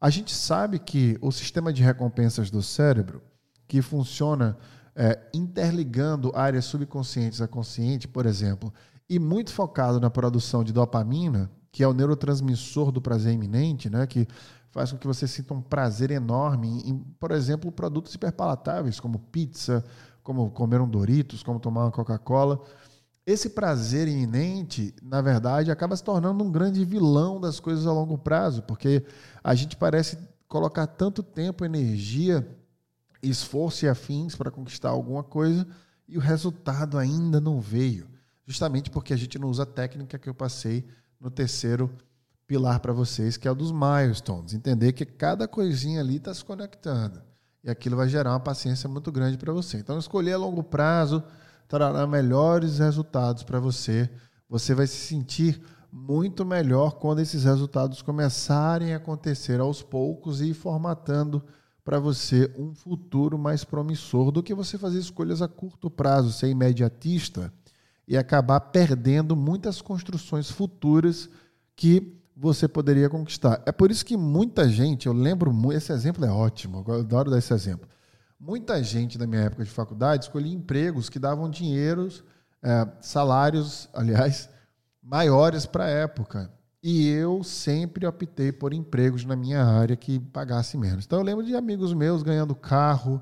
A 0.00 0.08
gente 0.08 0.32
sabe 0.32 0.78
que 0.78 1.18
o 1.20 1.32
sistema 1.32 1.72
de 1.72 1.82
recompensas 1.82 2.48
do 2.48 2.62
cérebro, 2.62 3.20
que 3.66 3.82
funciona 3.82 4.56
é, 4.94 5.18
interligando 5.34 6.30
áreas 6.32 6.66
subconscientes 6.66 7.40
a 7.40 7.48
consciente, 7.48 8.06
por 8.06 8.24
exemplo, 8.24 8.72
e 9.10 9.18
muito 9.18 9.52
focado 9.52 9.98
na 9.98 10.10
produção 10.10 10.62
de 10.62 10.72
dopamina, 10.72 11.50
que 11.72 11.82
é 11.82 11.88
o 11.88 11.92
neurotransmissor 11.92 12.92
do 12.92 13.02
prazer 13.02 13.34
iminente, 13.34 13.90
né, 13.90 14.06
que 14.06 14.28
faz 14.70 14.92
com 14.92 14.98
que 14.98 15.06
você 15.06 15.26
sinta 15.26 15.54
um 15.54 15.62
prazer 15.62 16.10
enorme 16.10 16.82
em, 16.84 16.98
por 17.18 17.30
exemplo, 17.30 17.72
produtos 17.72 18.14
hiperpalatáveis, 18.14 19.00
como 19.00 19.18
pizza, 19.18 19.84
como 20.22 20.50
comer 20.50 20.80
um 20.80 20.88
Doritos, 20.88 21.42
como 21.42 21.58
tomar 21.58 21.84
uma 21.84 21.90
Coca-Cola. 21.90 22.60
Esse 23.26 23.50
prazer 23.50 24.08
iminente, 24.08 24.94
na 25.02 25.20
verdade, 25.20 25.70
acaba 25.70 25.96
se 25.96 26.02
tornando 26.02 26.42
um 26.42 26.50
grande 26.50 26.84
vilão 26.84 27.40
das 27.40 27.60
coisas 27.60 27.86
a 27.86 27.92
longo 27.92 28.16
prazo, 28.16 28.62
porque 28.62 29.04
a 29.42 29.54
gente 29.54 29.76
parece 29.76 30.18
colocar 30.48 30.86
tanto 30.86 31.22
tempo, 31.22 31.64
energia, 31.64 32.46
esforço 33.22 33.84
e 33.84 33.88
afins 33.88 34.34
para 34.34 34.50
conquistar 34.50 34.90
alguma 34.90 35.22
coisa, 35.22 35.66
e 36.06 36.16
o 36.16 36.20
resultado 36.20 36.96
ainda 36.96 37.40
não 37.40 37.60
veio. 37.60 38.08
Justamente 38.46 38.90
porque 38.90 39.12
a 39.12 39.16
gente 39.16 39.38
não 39.38 39.50
usa 39.50 39.64
a 39.64 39.66
técnica 39.66 40.18
que 40.18 40.28
eu 40.28 40.34
passei 40.34 40.88
no 41.20 41.30
terceiro 41.30 41.90
pilar 42.48 42.80
para 42.80 42.94
vocês, 42.94 43.36
que 43.36 43.46
é 43.46 43.50
o 43.50 43.54
dos 43.54 43.70
milestones. 43.70 44.54
Entender 44.54 44.94
que 44.94 45.04
cada 45.04 45.46
coisinha 45.46 46.00
ali 46.00 46.16
está 46.16 46.32
se 46.32 46.42
conectando. 46.42 47.20
E 47.62 47.68
aquilo 47.68 47.96
vai 47.96 48.08
gerar 48.08 48.32
uma 48.32 48.40
paciência 48.40 48.88
muito 48.88 49.12
grande 49.12 49.36
para 49.36 49.52
você. 49.52 49.76
Então, 49.76 49.98
escolher 49.98 50.32
a 50.32 50.38
longo 50.38 50.64
prazo 50.64 51.22
trará 51.68 52.06
melhores 52.06 52.78
resultados 52.78 53.42
para 53.42 53.60
você. 53.60 54.10
Você 54.48 54.74
vai 54.74 54.86
se 54.86 54.96
sentir 54.96 55.60
muito 55.92 56.44
melhor 56.44 56.92
quando 56.92 57.20
esses 57.20 57.44
resultados 57.44 58.00
começarem 58.00 58.94
a 58.94 58.96
acontecer 58.96 59.60
aos 59.60 59.82
poucos 59.82 60.40
e 60.40 60.54
formatando 60.54 61.44
para 61.84 61.98
você 61.98 62.50
um 62.58 62.74
futuro 62.74 63.38
mais 63.38 63.64
promissor 63.64 64.30
do 64.30 64.42
que 64.42 64.54
você 64.54 64.78
fazer 64.78 64.98
escolhas 64.98 65.42
a 65.42 65.48
curto 65.48 65.90
prazo, 65.90 66.32
ser 66.32 66.48
imediatista 66.48 67.52
e 68.06 68.16
acabar 68.16 68.60
perdendo 68.60 69.36
muitas 69.36 69.82
construções 69.82 70.50
futuras 70.50 71.28
que 71.76 72.17
você 72.40 72.68
poderia 72.68 73.10
conquistar. 73.10 73.60
É 73.66 73.72
por 73.72 73.90
isso 73.90 74.06
que 74.06 74.16
muita 74.16 74.68
gente, 74.68 75.08
eu 75.08 75.12
lembro, 75.12 75.52
esse 75.72 75.92
exemplo 75.92 76.24
é 76.24 76.30
ótimo, 76.30 76.84
eu 76.86 77.00
adoro 77.00 77.30
dar 77.32 77.38
esse 77.38 77.52
exemplo. 77.52 77.88
Muita 78.38 78.80
gente 78.80 79.18
na 79.18 79.26
minha 79.26 79.42
época 79.42 79.64
de 79.64 79.70
faculdade 79.70 80.26
escolhia 80.26 80.54
empregos 80.54 81.08
que 81.08 81.18
davam 81.18 81.50
dinheiros, 81.50 82.22
é, 82.62 82.86
salários, 83.00 83.88
aliás, 83.92 84.48
maiores 85.02 85.66
para 85.66 85.86
a 85.86 85.90
época. 85.90 86.48
E 86.80 87.08
eu 87.08 87.42
sempre 87.42 88.06
optei 88.06 88.52
por 88.52 88.72
empregos 88.72 89.24
na 89.24 89.34
minha 89.34 89.64
área 89.64 89.96
que 89.96 90.20
pagassem 90.20 90.78
menos. 90.78 91.04
Então 91.04 91.18
eu 91.18 91.24
lembro 91.24 91.44
de 91.44 91.56
amigos 91.56 91.92
meus 91.92 92.22
ganhando 92.22 92.54
carro, 92.54 93.20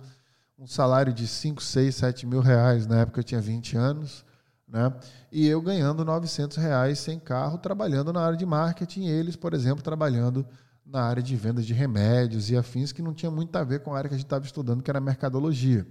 um 0.58 0.66
salário 0.66 1.14
de 1.14 1.26
5, 1.26 1.62
6, 1.62 1.94
7 1.94 2.26
mil 2.26 2.40
reais. 2.40 2.86
Na 2.86 3.00
época 3.00 3.20
eu 3.20 3.24
tinha 3.24 3.40
20 3.40 3.78
anos. 3.78 4.25
Né? 4.68 4.92
E 5.30 5.46
eu 5.46 5.62
ganhando 5.62 6.04
900 6.04 6.56
reais 6.56 6.98
sem 6.98 7.18
carro, 7.18 7.58
trabalhando 7.58 8.12
na 8.12 8.20
área 8.20 8.36
de 8.36 8.44
marketing. 8.44 9.06
Eles, 9.06 9.36
por 9.36 9.54
exemplo, 9.54 9.82
trabalhando 9.82 10.46
na 10.84 11.02
área 11.02 11.22
de 11.22 11.34
vendas 11.36 11.66
de 11.66 11.72
remédios 11.72 12.50
e 12.50 12.56
afins, 12.56 12.92
que 12.92 13.02
não 13.02 13.14
tinha 13.14 13.30
muito 13.30 13.54
a 13.56 13.64
ver 13.64 13.80
com 13.82 13.94
a 13.94 13.98
área 13.98 14.08
que 14.08 14.14
a 14.14 14.18
gente 14.18 14.26
estava 14.26 14.44
estudando, 14.44 14.82
que 14.82 14.90
era 14.90 15.00
mercadologia. 15.00 15.86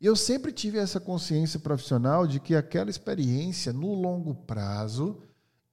E 0.00 0.06
eu 0.06 0.16
sempre 0.16 0.52
tive 0.52 0.78
essa 0.78 1.00
consciência 1.00 1.58
profissional 1.58 2.26
de 2.26 2.40
que 2.40 2.54
aquela 2.54 2.90
experiência, 2.90 3.72
no 3.72 3.94
longo 3.94 4.34
prazo, 4.34 5.18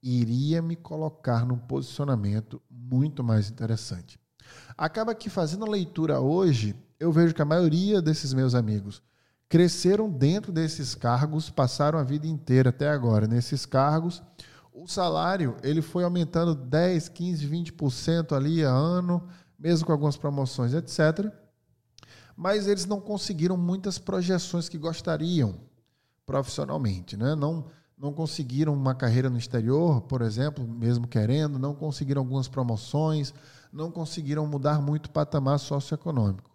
iria 0.02 0.60
me 0.60 0.74
colocar 0.74 1.46
num 1.46 1.58
posicionamento 1.58 2.60
muito 2.70 3.22
mais 3.22 3.50
interessante. 3.50 4.18
Acaba 4.76 5.14
que 5.14 5.30
fazendo 5.30 5.64
a 5.64 5.70
leitura 5.70 6.20
hoje, 6.20 6.74
eu 6.98 7.12
vejo 7.12 7.34
que 7.34 7.42
a 7.42 7.46
maioria 7.46 8.02
desses 8.02 8.32
meus 8.32 8.54
amigos 8.54 9.02
cresceram 9.52 10.08
dentro 10.08 10.50
desses 10.50 10.94
cargos, 10.94 11.50
passaram 11.50 11.98
a 11.98 12.02
vida 12.02 12.26
inteira 12.26 12.70
até 12.70 12.88
agora 12.88 13.26
nesses 13.26 13.66
cargos. 13.66 14.22
O 14.72 14.86
salário 14.86 15.58
ele 15.62 15.82
foi 15.82 16.04
aumentando 16.04 16.54
10, 16.54 17.10
15, 17.10 17.46
20% 17.46 18.32
ali 18.34 18.64
a 18.64 18.70
ano, 18.70 19.22
mesmo 19.58 19.84
com 19.84 19.92
algumas 19.92 20.16
promoções, 20.16 20.72
etc 20.72 21.30
mas 22.34 22.66
eles 22.66 22.86
não 22.86 22.98
conseguiram 22.98 23.56
muitas 23.56 23.98
projeções 23.98 24.68
que 24.68 24.78
gostariam 24.78 25.60
profissionalmente, 26.26 27.16
né? 27.16 27.34
Não 27.34 27.66
não 27.94 28.12
conseguiram 28.12 28.72
uma 28.72 28.96
carreira 28.96 29.30
no 29.30 29.38
exterior, 29.38 30.00
por 30.00 30.22
exemplo, 30.22 30.66
mesmo 30.66 31.06
querendo, 31.06 31.56
não 31.56 31.72
conseguiram 31.72 32.22
algumas 32.22 32.48
promoções, 32.48 33.32
não 33.72 33.92
conseguiram 33.92 34.44
mudar 34.44 34.82
muito 34.82 35.06
o 35.06 35.10
patamar 35.10 35.60
socioeconômico. 35.60 36.50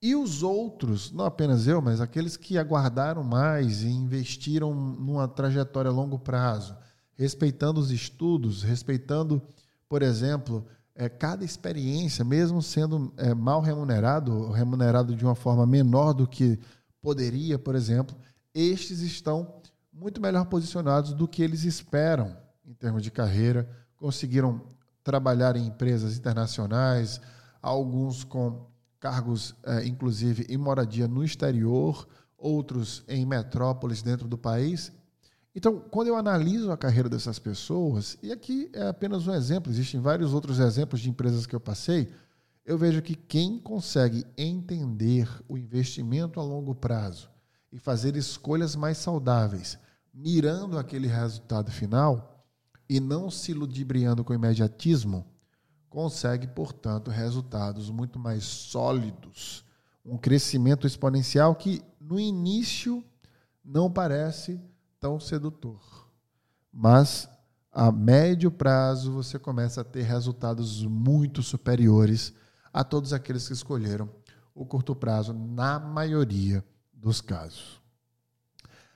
E 0.00 0.14
os 0.14 0.42
outros, 0.44 1.10
não 1.10 1.24
apenas 1.24 1.66
eu, 1.66 1.82
mas 1.82 2.00
aqueles 2.00 2.36
que 2.36 2.56
aguardaram 2.56 3.24
mais 3.24 3.82
e 3.82 3.88
investiram 3.88 4.72
numa 4.72 5.26
trajetória 5.26 5.90
a 5.90 5.94
longo 5.94 6.18
prazo, 6.18 6.76
respeitando 7.14 7.80
os 7.80 7.90
estudos, 7.90 8.62
respeitando, 8.62 9.42
por 9.88 10.02
exemplo, 10.02 10.64
é, 10.94 11.08
cada 11.08 11.44
experiência, 11.44 12.24
mesmo 12.24 12.62
sendo 12.62 13.12
é, 13.16 13.34
mal 13.34 13.60
remunerado, 13.60 14.52
remunerado 14.52 15.16
de 15.16 15.24
uma 15.24 15.34
forma 15.34 15.66
menor 15.66 16.12
do 16.12 16.28
que 16.28 16.58
poderia, 17.02 17.58
por 17.58 17.74
exemplo, 17.74 18.16
estes 18.54 19.00
estão 19.00 19.60
muito 19.92 20.20
melhor 20.20 20.44
posicionados 20.46 21.12
do 21.12 21.26
que 21.26 21.42
eles 21.42 21.64
esperam 21.64 22.36
em 22.64 22.72
termos 22.72 23.02
de 23.02 23.10
carreira, 23.10 23.68
conseguiram 23.96 24.60
trabalhar 25.02 25.56
em 25.56 25.66
empresas 25.66 26.16
internacionais, 26.16 27.20
alguns 27.60 28.22
com 28.22 28.67
cargos, 29.00 29.54
é, 29.64 29.86
inclusive, 29.86 30.46
em 30.48 30.56
moradia 30.56 31.06
no 31.08 31.24
exterior, 31.24 32.08
outros 32.36 33.04
em 33.08 33.24
metrópoles 33.26 34.02
dentro 34.02 34.28
do 34.28 34.38
país, 34.38 34.92
então, 35.58 35.80
quando 35.90 36.06
eu 36.06 36.16
analiso 36.16 36.70
a 36.70 36.76
carreira 36.76 37.08
dessas 37.08 37.36
pessoas, 37.36 38.16
e 38.22 38.30
aqui 38.30 38.70
é 38.72 38.86
apenas 38.86 39.26
um 39.26 39.34
exemplo, 39.34 39.72
existem 39.72 39.98
vários 39.98 40.32
outros 40.32 40.60
exemplos 40.60 41.00
de 41.00 41.10
empresas 41.10 41.46
que 41.46 41.54
eu 41.54 41.58
passei, 41.58 42.12
eu 42.64 42.78
vejo 42.78 43.02
que 43.02 43.16
quem 43.16 43.58
consegue 43.58 44.24
entender 44.36 45.28
o 45.48 45.58
investimento 45.58 46.38
a 46.38 46.44
longo 46.44 46.76
prazo 46.76 47.28
e 47.72 47.78
fazer 47.78 48.14
escolhas 48.14 48.76
mais 48.76 48.98
saudáveis, 48.98 49.76
mirando 50.14 50.78
aquele 50.78 51.08
resultado 51.08 51.72
final 51.72 52.46
e 52.88 53.00
não 53.00 53.28
se 53.28 53.52
ludibriando 53.52 54.22
com 54.22 54.32
imediatismo, 54.32 55.26
consegue, 55.88 56.46
portanto, 56.46 57.10
resultados 57.10 57.90
muito 57.90 58.18
mais 58.18 58.44
sólidos, 58.44 59.64
um 60.04 60.16
crescimento 60.16 60.86
exponencial 60.86 61.54
que 61.54 61.82
no 62.00 62.18
início 62.18 63.04
não 63.64 63.90
parece 63.90 64.60
tão 64.98 65.18
sedutor. 65.20 66.08
Mas 66.72 67.28
a 67.70 67.92
médio 67.92 68.50
prazo 68.50 69.12
você 69.12 69.38
começa 69.38 69.82
a 69.82 69.84
ter 69.84 70.02
resultados 70.02 70.84
muito 70.84 71.42
superiores 71.42 72.32
a 72.72 72.82
todos 72.82 73.12
aqueles 73.12 73.46
que 73.46 73.52
escolheram 73.52 74.08
o 74.54 74.66
curto 74.66 74.94
prazo, 74.94 75.32
na 75.32 75.78
maioria 75.78 76.64
dos 76.92 77.20
casos. 77.20 77.80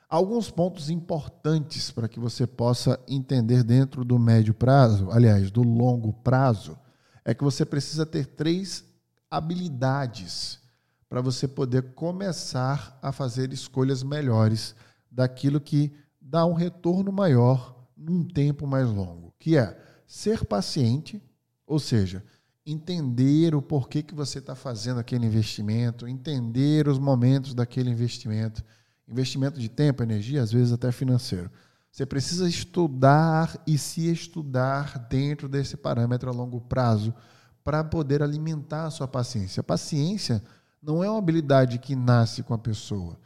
Alguns 0.08 0.50
pontos 0.50 0.90
importantes 0.90 1.90
para 1.90 2.08
que 2.08 2.18
você 2.18 2.46
possa 2.46 2.98
entender 3.08 3.62
dentro 3.62 4.04
do 4.04 4.18
médio 4.18 4.52
prazo, 4.52 5.10
aliás, 5.10 5.50
do 5.50 5.62
longo 5.62 6.12
prazo, 6.12 6.76
é 7.24 7.34
que 7.34 7.44
você 7.44 7.64
precisa 7.64 8.04
ter 8.04 8.26
três 8.26 8.84
habilidades 9.30 10.60
para 11.08 11.20
você 11.20 11.46
poder 11.46 11.94
começar 11.94 12.98
a 13.02 13.12
fazer 13.12 13.52
escolhas 13.52 14.02
melhores 14.02 14.74
daquilo 15.10 15.60
que 15.60 15.92
dá 16.20 16.46
um 16.46 16.54
retorno 16.54 17.12
maior 17.12 17.86
num 17.96 18.24
tempo 18.24 18.66
mais 18.66 18.88
longo, 18.88 19.34
que 19.38 19.56
é 19.56 19.78
ser 20.06 20.44
paciente, 20.44 21.22
ou 21.66 21.78
seja, 21.78 22.24
entender 22.64 23.54
o 23.54 23.62
porquê 23.62 24.02
que 24.02 24.14
você 24.14 24.38
está 24.38 24.54
fazendo 24.54 25.00
aquele 25.00 25.26
investimento, 25.26 26.08
entender 26.08 26.88
os 26.88 26.98
momentos 26.98 27.54
daquele 27.54 27.90
investimento, 27.90 28.64
investimento 29.06 29.60
de 29.60 29.68
tempo, 29.68 30.02
energia, 30.02 30.42
às 30.42 30.52
vezes 30.52 30.72
até 30.72 30.90
financeiro. 30.92 31.50
Você 31.92 32.04
precisa 32.04 32.48
estudar 32.48 33.62
e 33.66 33.78
se 33.78 34.10
estudar 34.10 34.98
dentro 35.08 35.48
desse 35.48 35.76
parâmetro 35.76 36.28
a 36.28 36.32
longo 36.32 36.60
prazo 36.60 37.14
para 37.62 37.84
poder 37.84 38.22
alimentar 38.22 38.86
a 38.86 38.90
sua 38.90 39.06
paciência. 39.06 39.60
A 39.60 39.64
paciência 39.64 40.42
não 40.82 41.04
é 41.04 41.08
uma 41.08 41.18
habilidade 41.18 41.78
que 41.78 41.94
nasce 41.94 42.42
com 42.42 42.54
a 42.54 42.58
pessoa 42.58 43.16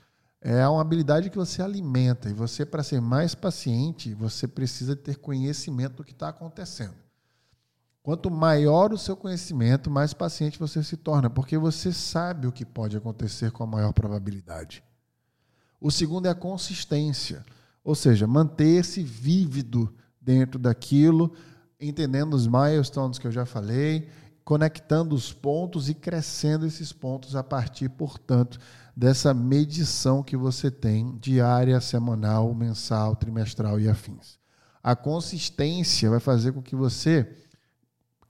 é 0.48 0.68
uma 0.68 0.80
habilidade 0.80 1.28
que 1.28 1.36
você 1.36 1.60
alimenta. 1.60 2.30
E 2.30 2.32
você, 2.32 2.64
para 2.64 2.84
ser 2.84 3.00
mais 3.00 3.34
paciente, 3.34 4.14
você 4.14 4.46
precisa 4.46 4.94
ter 4.94 5.16
conhecimento 5.16 5.96
do 5.96 6.04
que 6.04 6.12
está 6.12 6.28
acontecendo. 6.28 6.94
Quanto 8.00 8.30
maior 8.30 8.92
o 8.92 8.98
seu 8.98 9.16
conhecimento, 9.16 9.90
mais 9.90 10.14
paciente 10.14 10.60
você 10.60 10.84
se 10.84 10.96
torna, 10.96 11.28
porque 11.28 11.58
você 11.58 11.92
sabe 11.92 12.46
o 12.46 12.52
que 12.52 12.64
pode 12.64 12.96
acontecer 12.96 13.50
com 13.50 13.64
a 13.64 13.66
maior 13.66 13.92
probabilidade. 13.92 14.84
O 15.80 15.90
segundo 15.90 16.26
é 16.26 16.30
a 16.30 16.34
consistência, 16.34 17.44
ou 17.86 17.94
seja, 17.94 18.26
manter-se 18.26 19.00
vívido 19.00 19.94
dentro 20.20 20.58
daquilo, 20.58 21.32
entendendo 21.80 22.34
os 22.34 22.44
milestones 22.44 23.16
que 23.16 23.28
eu 23.28 23.30
já 23.30 23.46
falei, 23.46 24.08
conectando 24.44 25.14
os 25.14 25.32
pontos 25.32 25.88
e 25.88 25.94
crescendo 25.94 26.66
esses 26.66 26.92
pontos 26.92 27.36
a 27.36 27.44
partir, 27.44 27.88
portanto, 27.90 28.58
dessa 28.96 29.32
medição 29.32 30.20
que 30.20 30.36
você 30.36 30.68
tem 30.68 31.16
diária, 31.18 31.80
semanal, 31.80 32.52
mensal, 32.52 33.14
trimestral 33.14 33.78
e 33.78 33.88
afins. 33.88 34.36
A 34.82 34.96
consistência 34.96 36.10
vai 36.10 36.18
fazer 36.18 36.50
com 36.50 36.60
que 36.60 36.74
você 36.74 37.36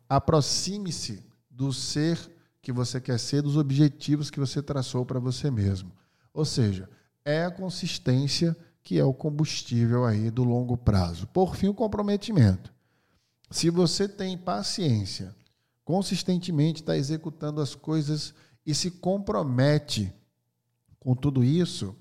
aproxime-se 0.06 1.24
do 1.50 1.72
ser 1.72 2.18
que 2.60 2.72
você 2.72 3.00
quer 3.00 3.18
ser, 3.18 3.40
dos 3.40 3.56
objetivos 3.56 4.30
que 4.30 4.38
você 4.38 4.62
traçou 4.62 5.06
para 5.06 5.18
você 5.18 5.50
mesmo. 5.50 5.90
Ou 6.34 6.44
seja, 6.44 6.90
é 7.24 7.46
a 7.46 7.50
consistência 7.50 8.54
que 8.86 9.00
é 9.00 9.04
o 9.04 9.12
combustível 9.12 10.04
aí 10.04 10.30
do 10.30 10.44
longo 10.44 10.76
prazo. 10.76 11.26
Por 11.26 11.56
fim, 11.56 11.66
o 11.66 11.74
comprometimento. 11.74 12.72
Se 13.50 13.68
você 13.68 14.06
tem 14.06 14.38
paciência, 14.38 15.34
consistentemente 15.84 16.82
está 16.82 16.96
executando 16.96 17.60
as 17.60 17.74
coisas 17.74 18.32
e 18.64 18.72
se 18.72 18.92
compromete 18.92 20.14
com 21.00 21.16
tudo 21.16 21.42
isso, 21.42 21.96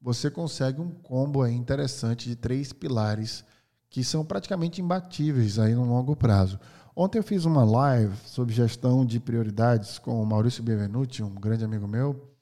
você 0.00 0.30
consegue 0.30 0.80
um 0.80 0.92
combo 0.92 1.42
aí 1.42 1.52
interessante 1.52 2.28
de 2.28 2.36
três 2.36 2.72
pilares 2.72 3.42
que 3.90 4.04
são 4.04 4.24
praticamente 4.24 4.80
imbatíveis 4.80 5.58
aí 5.58 5.74
no 5.74 5.84
longo 5.84 6.14
prazo. 6.14 6.60
Ontem 6.94 7.18
eu 7.18 7.24
fiz 7.24 7.44
uma 7.46 7.64
live 7.64 8.16
sobre 8.26 8.54
gestão 8.54 9.04
de 9.04 9.18
prioridades 9.18 9.98
com 9.98 10.22
o 10.22 10.26
Maurício 10.26 10.62
Benvenuti, 10.62 11.20
um 11.20 11.34
grande 11.34 11.64
amigo 11.64 11.88
meu, 11.88 12.32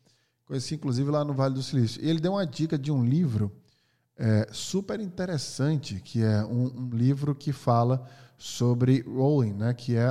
conheci 0.44 0.74
inclusive 0.74 1.10
lá 1.10 1.24
no 1.24 1.32
Vale 1.32 1.54
do 1.54 1.62
Silício. 1.62 2.04
E 2.04 2.10
ele 2.10 2.20
deu 2.20 2.32
uma 2.32 2.46
dica 2.46 2.76
de 2.76 2.92
um 2.92 3.02
livro 3.02 3.50
é, 4.18 4.49
super 4.50 4.99
interessante, 5.00 6.00
que 6.00 6.23
é 6.23 6.44
um, 6.44 6.85
um, 6.85 6.90
livro 6.90 7.35
que 7.35 7.52
fala 7.52 8.08
sobre 8.38 9.02
rowing, 9.02 9.52
né, 9.52 9.75
que 9.75 9.94
é 9.94 10.11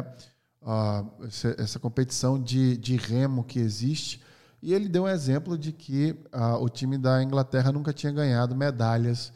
uh, 0.61 1.25
essa, 1.57 1.79
competição 1.79 2.41
de, 2.41 2.77
de 2.77 2.97
remo 2.97 3.43
que 3.43 3.59
existe. 3.59 4.21
E 4.61 4.73
ele 4.73 4.87
deu 4.87 5.03
um 5.03 5.07
exemplo 5.07 5.57
de 5.57 5.71
que 5.71 6.11
uh, 6.33 6.61
o 6.61 6.69
time 6.69 6.97
da 6.97 7.21
Inglaterra 7.23 7.71
nunca 7.71 7.93
tinha 7.93 8.11
ganhado 8.11 8.55
medalhas 8.55 9.33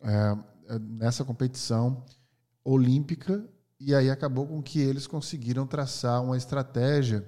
uh, 0.00 0.78
nessa 0.80 1.24
competição 1.24 2.04
olímpica. 2.62 3.44
E 3.80 3.94
aí 3.94 4.10
acabou 4.10 4.46
com 4.46 4.62
que 4.62 4.80
eles 4.80 5.06
conseguiram 5.06 5.66
traçar 5.66 6.22
uma 6.22 6.36
estratégia 6.36 7.26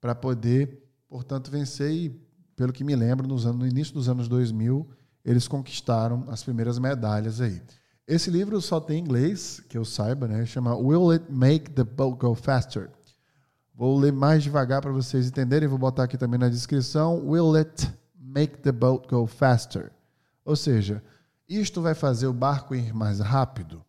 para 0.00 0.14
poder, 0.14 0.82
portanto, 1.08 1.50
vencer. 1.50 1.92
E, 1.92 2.30
pelo 2.56 2.72
que 2.72 2.84
me 2.84 2.94
lembro, 2.94 3.26
nos 3.26 3.46
anos, 3.46 3.58
no 3.58 3.66
início 3.66 3.94
dos 3.94 4.08
anos 4.08 4.28
2000, 4.28 4.88
eles 5.24 5.46
conquistaram 5.48 6.24
as 6.28 6.42
primeiras 6.42 6.78
medalhas 6.78 7.40
aí. 7.40 7.62
Esse 8.06 8.30
livro 8.30 8.60
só 8.60 8.80
tem 8.80 8.98
em 8.98 9.00
inglês, 9.00 9.62
que 9.68 9.78
eu 9.78 9.84
saiba, 9.84 10.26
né? 10.26 10.44
Chama 10.44 10.74
Will 10.74 11.10
It 11.10 11.24
Make 11.30 11.70
the 11.70 11.84
Boat 11.84 12.18
Go 12.18 12.34
Faster? 12.34 12.90
Vou 13.80 13.98
ler 13.98 14.12
mais 14.12 14.42
devagar 14.42 14.82
para 14.82 14.92
vocês 14.92 15.26
entenderem, 15.26 15.66
vou 15.66 15.78
botar 15.78 16.02
aqui 16.02 16.18
também 16.18 16.38
na 16.38 16.50
descrição. 16.50 17.26
Will 17.26 17.56
it 17.56 17.90
make 18.14 18.58
the 18.58 18.70
boat 18.70 19.08
go 19.08 19.26
faster? 19.26 19.90
Ou 20.44 20.54
seja, 20.54 21.02
isto 21.48 21.80
vai 21.80 21.94
fazer 21.94 22.26
o 22.26 22.32
barco 22.34 22.74
ir 22.74 22.92
mais 22.92 23.20
rápido? 23.20 23.82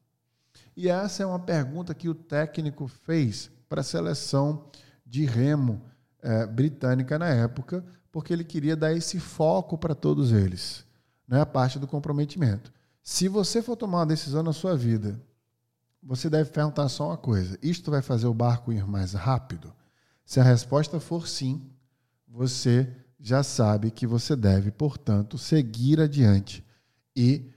E 0.77 0.87
essa 0.87 1.23
é 1.23 1.25
uma 1.25 1.39
pergunta 1.39 1.93
que 1.93 2.07
o 2.07 2.15
técnico 2.15 2.87
fez 2.87 3.51
para 3.67 3.81
a 3.81 3.83
seleção 3.83 4.63
de 5.05 5.25
remo 5.25 5.81
é, 6.21 6.45
britânica 6.45 7.19
na 7.19 7.27
época, 7.27 7.83
porque 8.13 8.31
ele 8.31 8.45
queria 8.45 8.77
dar 8.77 8.93
esse 8.93 9.19
foco 9.19 9.77
para 9.77 9.93
todos 9.93 10.31
eles, 10.31 10.85
né, 11.31 11.39
a 11.39 11.45
parte 11.45 11.79
do 11.79 11.87
comprometimento. 11.87 12.73
Se 13.01 13.29
você 13.29 13.61
for 13.61 13.77
tomar 13.77 13.99
uma 13.99 14.05
decisão 14.05 14.43
na 14.43 14.51
sua 14.51 14.75
vida, 14.75 15.17
você 16.03 16.29
deve 16.29 16.51
perguntar 16.51 16.89
só 16.89 17.07
uma 17.07 17.17
coisa: 17.17 17.57
isto 17.63 17.89
vai 17.89 18.01
fazer 18.01 18.27
o 18.27 18.33
barco 18.33 18.73
ir 18.73 18.85
mais 18.85 19.13
rápido? 19.13 19.73
Se 20.25 20.41
a 20.41 20.43
resposta 20.43 20.99
for 20.99 21.27
sim, 21.27 21.71
você 22.27 22.87
já 23.17 23.43
sabe 23.43 23.91
que 23.91 24.05
você 24.05 24.35
deve, 24.35 24.71
portanto, 24.71 25.37
seguir 25.37 26.01
adiante 26.01 26.65
e 27.15 27.49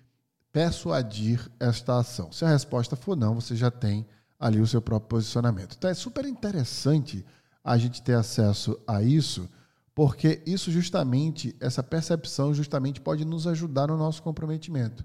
persuadir 0.53 1.51
esta 1.59 1.99
ação. 1.99 2.31
Se 2.31 2.45
a 2.45 2.49
resposta 2.49 2.95
for 2.95 3.17
não, 3.17 3.35
você 3.35 3.57
já 3.57 3.73
tem 3.73 4.07
ali 4.39 4.61
o 4.61 4.67
seu 4.67 4.81
próprio 4.81 5.09
posicionamento. 5.09 5.75
Então 5.77 5.91
é 5.91 5.95
super 5.95 6.25
interessante 6.27 7.25
a 7.63 7.77
gente 7.77 8.03
ter 8.03 8.15
acesso 8.15 8.79
a 8.87 9.03
isso, 9.03 9.49
porque 9.95 10.43
isso 10.45 10.71
justamente, 10.71 11.55
essa 11.61 11.83
percepção 11.83 12.53
justamente 12.53 13.01
pode 13.01 13.25
nos 13.25 13.47
ajudar 13.47 13.87
no 13.87 13.97
nosso 13.97 14.23
comprometimento. 14.23 15.05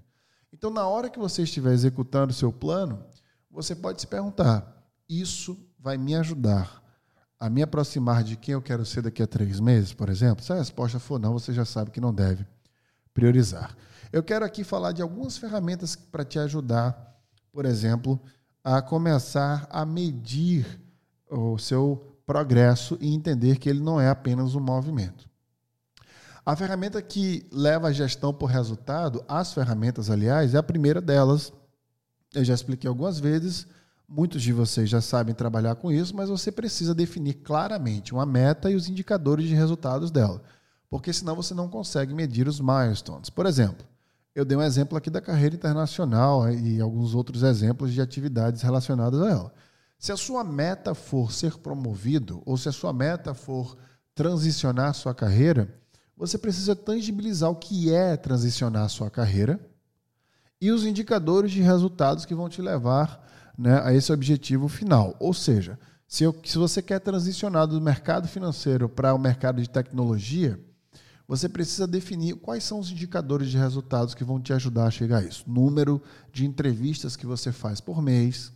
Então, 0.51 0.71
na 0.71 0.87
hora 0.87 1.09
que 1.09 1.19
você 1.19 1.43
estiver 1.43 1.73
executando 1.73 2.31
o 2.31 2.35
seu 2.35 2.51
plano, 2.51 3.03
você 3.51 3.75
pode 3.75 4.01
se 4.01 4.07
perguntar: 4.07 4.83
isso 5.07 5.57
vai 5.77 5.97
me 5.97 6.15
ajudar 6.15 6.83
a 7.39 7.49
me 7.49 7.61
aproximar 7.61 8.23
de 8.23 8.35
quem 8.35 8.53
eu 8.53 8.61
quero 8.61 8.85
ser 8.85 9.01
daqui 9.01 9.23
a 9.23 9.27
três 9.27 9.59
meses, 9.59 9.93
por 9.93 10.09
exemplo? 10.09 10.43
Se 10.43 10.51
a 10.51 10.57
resposta 10.57 10.99
for 10.99 11.19
não, 11.19 11.33
você 11.33 11.53
já 11.53 11.63
sabe 11.63 11.91
que 11.91 12.01
não 12.01 12.13
deve 12.13 12.45
priorizar. 13.13 13.77
Eu 14.11 14.23
quero 14.23 14.43
aqui 14.43 14.63
falar 14.63 14.91
de 14.91 15.01
algumas 15.01 15.37
ferramentas 15.37 15.95
para 15.95 16.25
te 16.25 16.39
ajudar, 16.39 17.15
por 17.51 17.65
exemplo, 17.65 18.19
a 18.63 18.81
começar 18.81 19.67
a 19.69 19.85
medir 19.85 20.81
o 21.29 21.57
seu 21.57 22.08
progresso 22.29 22.95
e 23.01 23.11
entender 23.11 23.57
que 23.57 23.67
ele 23.67 23.79
não 23.79 23.99
é 23.99 24.07
apenas 24.07 24.53
um 24.53 24.59
movimento. 24.59 25.27
A 26.45 26.55
ferramenta 26.55 27.01
que 27.01 27.43
leva 27.51 27.87
a 27.87 27.91
gestão 27.91 28.31
por 28.31 28.45
resultado, 28.45 29.25
as 29.27 29.51
ferramentas, 29.51 30.11
aliás, 30.11 30.53
é 30.53 30.59
a 30.59 30.63
primeira 30.63 31.01
delas. 31.01 31.51
Eu 32.31 32.43
já 32.45 32.53
expliquei 32.53 32.87
algumas 32.87 33.19
vezes, 33.19 33.65
muitos 34.07 34.43
de 34.43 34.53
vocês 34.53 34.87
já 34.87 35.01
sabem 35.01 35.33
trabalhar 35.33 35.73
com 35.73 35.91
isso, 35.91 36.15
mas 36.15 36.29
você 36.29 36.51
precisa 36.51 36.93
definir 36.93 37.33
claramente 37.33 38.13
uma 38.13 38.27
meta 38.27 38.69
e 38.69 38.75
os 38.75 38.87
indicadores 38.87 39.47
de 39.47 39.55
resultados 39.55 40.11
dela, 40.11 40.39
porque 40.87 41.11
senão 41.11 41.35
você 41.35 41.55
não 41.55 41.67
consegue 41.67 42.13
medir 42.13 42.47
os 42.47 42.59
milestones. 42.59 43.31
Por 43.31 43.47
exemplo, 43.47 43.87
eu 44.35 44.45
dei 44.45 44.55
um 44.55 44.61
exemplo 44.61 44.95
aqui 44.95 45.09
da 45.09 45.19
carreira 45.19 45.55
internacional 45.55 46.47
e 46.51 46.79
alguns 46.79 47.15
outros 47.15 47.41
exemplos 47.41 47.91
de 47.91 47.99
atividades 47.99 48.61
relacionadas 48.61 49.19
a 49.19 49.31
ela. 49.31 49.53
Se 49.99 50.13
a 50.13 50.17
sua 50.17 50.45
meta 50.45 50.95
for 50.95 51.29
ser 51.33 51.57
promovido, 51.57 52.41
ou 52.45 52.55
se 52.57 52.69
a 52.69 52.71
sua 52.71 52.93
meta 52.93 53.33
for 53.33 53.77
transicionar 54.15 54.93
sua 54.93 55.13
carreira, 55.13 55.77
você 56.15 56.37
precisa 56.37 56.73
tangibilizar 56.73 57.51
o 57.51 57.55
que 57.57 57.93
é 57.93 58.15
transicionar 58.15 58.87
sua 58.89 59.09
carreira 59.09 59.59
e 60.61 60.71
os 60.71 60.85
indicadores 60.85 61.51
de 61.51 61.61
resultados 61.61 62.25
que 62.25 62.33
vão 62.33 62.47
te 62.47 62.61
levar 62.61 63.27
né, 63.57 63.81
a 63.83 63.93
esse 63.93 64.11
objetivo 64.13 64.69
final. 64.69 65.17
Ou 65.19 65.33
seja, 65.33 65.77
se, 66.07 66.23
eu, 66.23 66.33
se 66.45 66.57
você 66.57 66.81
quer 66.81 66.99
transicionar 66.99 67.67
do 67.67 67.81
mercado 67.81 68.25
financeiro 68.25 68.87
para 68.87 69.13
o 69.13 69.19
mercado 69.19 69.61
de 69.61 69.69
tecnologia, 69.69 70.57
você 71.27 71.49
precisa 71.49 71.85
definir 71.85 72.35
quais 72.35 72.63
são 72.63 72.79
os 72.79 72.89
indicadores 72.89 73.49
de 73.49 73.57
resultados 73.57 74.15
que 74.15 74.23
vão 74.23 74.39
te 74.39 74.53
ajudar 74.53 74.87
a 74.87 74.91
chegar 74.91 75.17
a 75.17 75.23
isso. 75.23 75.43
Número 75.45 76.01
de 76.31 76.45
entrevistas 76.45 77.17
que 77.17 77.25
você 77.25 77.51
faz 77.51 77.81
por 77.81 78.01
mês, 78.01 78.51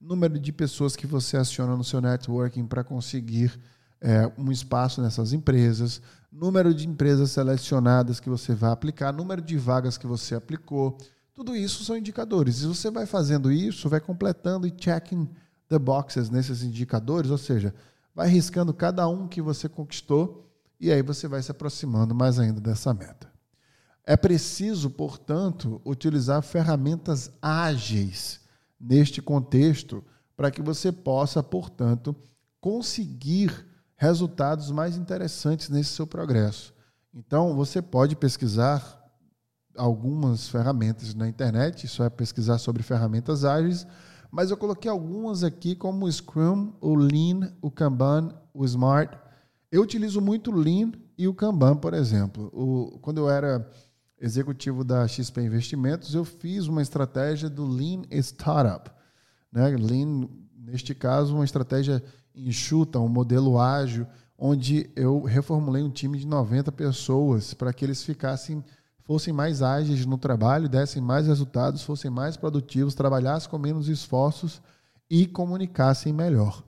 número 0.00 0.38
de 0.38 0.52
pessoas 0.52 0.96
que 0.96 1.06
você 1.06 1.36
aciona 1.36 1.76
no 1.76 1.84
seu 1.84 2.00
networking 2.00 2.66
para 2.66 2.82
conseguir 2.82 3.60
é, 4.00 4.32
um 4.38 4.50
espaço 4.50 5.02
nessas 5.02 5.32
empresas, 5.34 6.00
número 6.32 6.72
de 6.72 6.88
empresas 6.88 7.32
selecionadas 7.32 8.18
que 8.18 8.30
você 8.30 8.54
vai 8.54 8.70
aplicar, 8.70 9.12
número 9.12 9.42
de 9.42 9.58
vagas 9.58 9.98
que 9.98 10.06
você 10.06 10.34
aplicou. 10.34 10.96
Tudo 11.34 11.54
isso 11.54 11.84
são 11.84 11.96
indicadores. 11.96 12.62
E 12.62 12.66
você 12.66 12.90
vai 12.90 13.04
fazendo 13.04 13.52
isso, 13.52 13.88
vai 13.88 14.00
completando 14.00 14.66
e 14.66 14.74
checking 14.76 15.28
the 15.68 15.78
boxes 15.78 16.30
nesses 16.30 16.62
indicadores, 16.62 17.30
ou 17.30 17.38
seja, 17.38 17.74
vai 18.14 18.28
riscando 18.28 18.72
cada 18.72 19.06
um 19.06 19.28
que 19.28 19.42
você 19.42 19.68
conquistou 19.68 20.50
e 20.80 20.90
aí 20.90 21.02
você 21.02 21.28
vai 21.28 21.42
se 21.42 21.50
aproximando 21.50 22.14
mais 22.14 22.38
ainda 22.38 22.60
dessa 22.60 22.94
meta. 22.94 23.30
É 24.04 24.16
preciso, 24.16 24.88
portanto, 24.88 25.80
utilizar 25.84 26.42
ferramentas 26.42 27.30
ágeis 27.40 28.40
neste 28.80 29.20
contexto 29.20 30.02
para 30.36 30.50
que 30.50 30.62
você 30.62 30.90
possa, 30.90 31.42
portanto, 31.42 32.16
conseguir 32.60 33.66
resultados 33.96 34.70
mais 34.70 34.96
interessantes 34.96 35.68
nesse 35.68 35.90
seu 35.90 36.06
progresso. 36.06 36.72
Então, 37.12 37.54
você 37.54 37.82
pode 37.82 38.16
pesquisar 38.16 38.98
algumas 39.76 40.48
ferramentas 40.48 41.14
na 41.14 41.28
internet, 41.28 41.84
isso 41.84 42.02
é 42.02 42.08
pesquisar 42.08 42.58
sobre 42.58 42.82
ferramentas 42.82 43.44
ágeis, 43.44 43.86
mas 44.30 44.50
eu 44.50 44.56
coloquei 44.56 44.90
algumas 44.90 45.44
aqui 45.44 45.74
como 45.74 46.06
o 46.06 46.12
Scrum, 46.12 46.72
o 46.80 46.94
Lean, 46.94 47.52
o 47.60 47.70
Kanban, 47.70 48.34
o 48.54 48.64
Smart, 48.64 49.18
eu 49.70 49.82
utilizo 49.82 50.20
muito 50.20 50.50
o 50.50 50.54
Lean 50.54 50.92
e 51.18 51.28
o 51.28 51.34
Kanban, 51.34 51.76
por 51.76 51.94
exemplo. 51.94 52.50
O, 52.52 52.98
quando 53.00 53.18
eu 53.18 53.30
era 53.30 53.68
executivo 54.20 54.84
da 54.84 55.08
XP 55.08 55.40
Investimentos, 55.40 56.14
eu 56.14 56.24
fiz 56.24 56.66
uma 56.66 56.82
estratégia 56.82 57.48
do 57.48 57.64
Lean 57.64 58.02
Startup. 58.10 58.90
Né? 59.50 59.68
Lean, 59.68 60.28
neste 60.56 60.94
caso, 60.94 61.34
uma 61.34 61.44
estratégia 61.44 62.02
enxuta, 62.34 62.98
um 62.98 63.08
modelo 63.08 63.58
ágil, 63.58 64.06
onde 64.38 64.90
eu 64.94 65.22
reformulei 65.22 65.82
um 65.82 65.90
time 65.90 66.18
de 66.18 66.26
90 66.26 66.70
pessoas 66.72 67.54
para 67.54 67.72
que 67.72 67.84
eles 67.84 68.02
ficassem 68.02 68.62
fossem 69.02 69.34
mais 69.34 69.60
ágeis 69.60 70.06
no 70.06 70.16
trabalho, 70.16 70.68
dessem 70.68 71.02
mais 71.02 71.26
resultados, 71.26 71.82
fossem 71.82 72.08
mais 72.08 72.36
produtivos, 72.36 72.94
trabalhassem 72.94 73.50
com 73.50 73.58
menos 73.58 73.88
esforços 73.88 74.62
e 75.10 75.26
comunicassem 75.26 76.12
melhor. 76.12 76.62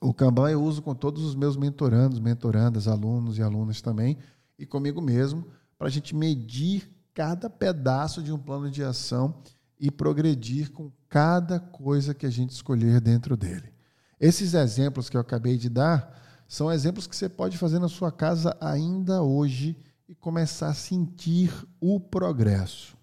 O 0.00 0.14
Kanban 0.14 0.48
eu 0.48 0.62
uso 0.62 0.80
com 0.80 0.94
todos 0.94 1.22
os 1.22 1.34
meus 1.34 1.58
mentorandos, 1.58 2.20
mentorandas, 2.20 2.88
alunos 2.88 3.36
e 3.36 3.42
alunas 3.42 3.82
também, 3.82 4.16
e 4.58 4.64
comigo 4.64 5.02
mesmo, 5.02 5.44
para 5.78 5.86
a 5.86 5.90
gente 5.90 6.14
medir 6.14 6.90
cada 7.14 7.48
pedaço 7.48 8.22
de 8.22 8.32
um 8.32 8.38
plano 8.38 8.70
de 8.70 8.82
ação 8.82 9.42
e 9.78 9.90
progredir 9.90 10.72
com 10.72 10.90
cada 11.08 11.60
coisa 11.60 12.12
que 12.12 12.26
a 12.26 12.30
gente 12.30 12.50
escolher 12.50 13.00
dentro 13.00 13.36
dele. 13.36 13.72
Esses 14.20 14.54
exemplos 14.54 15.08
que 15.08 15.16
eu 15.16 15.20
acabei 15.20 15.56
de 15.56 15.68
dar 15.68 16.16
são 16.48 16.72
exemplos 16.72 17.06
que 17.06 17.14
você 17.14 17.28
pode 17.28 17.56
fazer 17.56 17.78
na 17.78 17.88
sua 17.88 18.10
casa 18.10 18.56
ainda 18.60 19.22
hoje 19.22 19.76
e 20.08 20.14
começar 20.14 20.68
a 20.68 20.74
sentir 20.74 21.52
o 21.80 22.00
progresso. 22.00 22.96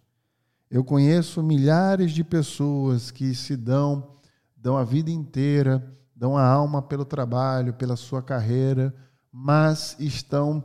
Eu 0.69 0.83
conheço 0.83 1.41
milhares 1.41 2.11
de 2.11 2.23
pessoas 2.23 3.11
que 3.11 3.33
se 3.33 3.55
dão, 3.55 4.15
dão 4.57 4.75
a 4.75 4.83
vida 4.83 5.09
inteira 5.09 5.95
dão 6.15 6.38
a 6.38 6.47
alma 6.47 6.81
pelo 6.81 7.03
trabalho, 7.03 7.73
pela 7.73 7.97
sua 7.97 8.21
carreira, 8.23 8.95
mas 9.31 9.97
estão 9.99 10.63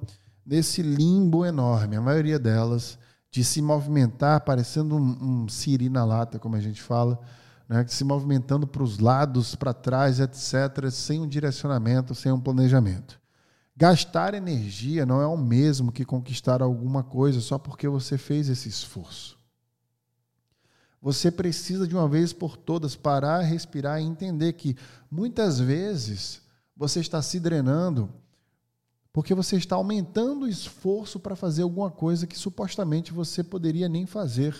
nesse 0.50 0.82
limbo 0.82 1.46
enorme, 1.46 1.94
a 1.94 2.00
maioria 2.00 2.36
delas, 2.36 2.98
de 3.30 3.44
se 3.44 3.62
movimentar 3.62 4.40
parecendo 4.40 4.96
um, 4.96 5.44
um 5.44 5.48
siri 5.48 5.88
na 5.88 6.04
lata, 6.04 6.40
como 6.40 6.56
a 6.56 6.60
gente 6.60 6.82
fala, 6.82 7.20
né, 7.68 7.86
se 7.86 8.02
movimentando 8.02 8.66
para 8.66 8.82
os 8.82 8.98
lados, 8.98 9.54
para 9.54 9.72
trás, 9.72 10.18
etc., 10.18 10.90
sem 10.90 11.20
um 11.20 11.28
direcionamento, 11.28 12.16
sem 12.16 12.32
um 12.32 12.40
planejamento. 12.40 13.20
Gastar 13.76 14.34
energia 14.34 15.06
não 15.06 15.22
é 15.22 15.26
o 15.26 15.36
mesmo 15.36 15.92
que 15.92 16.04
conquistar 16.04 16.60
alguma 16.62 17.04
coisa 17.04 17.40
só 17.40 17.56
porque 17.56 17.86
você 17.86 18.18
fez 18.18 18.48
esse 18.48 18.68
esforço. 18.68 19.38
Você 21.00 21.30
precisa 21.30 21.86
de 21.86 21.94
uma 21.94 22.08
vez 22.08 22.32
por 22.32 22.56
todas 22.56 22.96
parar, 22.96 23.42
respirar 23.42 24.00
e 24.00 24.04
entender 24.04 24.54
que 24.54 24.76
muitas 25.08 25.60
vezes 25.60 26.42
você 26.76 26.98
está 26.98 27.22
se 27.22 27.38
drenando 27.38 28.12
porque 29.12 29.34
você 29.34 29.56
está 29.56 29.76
aumentando 29.76 30.44
o 30.44 30.48
esforço 30.48 31.18
para 31.18 31.34
fazer 31.34 31.62
alguma 31.62 31.90
coisa 31.90 32.26
que 32.26 32.38
supostamente 32.38 33.12
você 33.12 33.42
poderia 33.42 33.88
nem 33.88 34.06
fazer. 34.06 34.54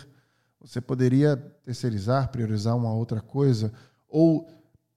Você 0.60 0.80
poderia 0.80 1.36
terceirizar, 1.36 2.30
priorizar 2.30 2.76
uma 2.76 2.92
outra 2.92 3.20
coisa 3.20 3.72
ou 4.08 4.48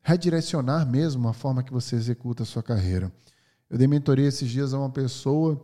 redirecionar 0.01 0.89
mesmo 0.89 1.27
a 1.29 1.33
forma 1.33 1.63
que 1.63 1.71
você 1.71 1.95
executa 1.95 2.43
a 2.43 2.45
sua 2.45 2.63
carreira. 2.63 3.11
Eu 3.69 3.77
dei 3.77 3.87
mentoria 3.87 4.27
esses 4.27 4.49
dias 4.49 4.73
a 4.73 4.79
uma 4.79 4.89
pessoa 4.89 5.63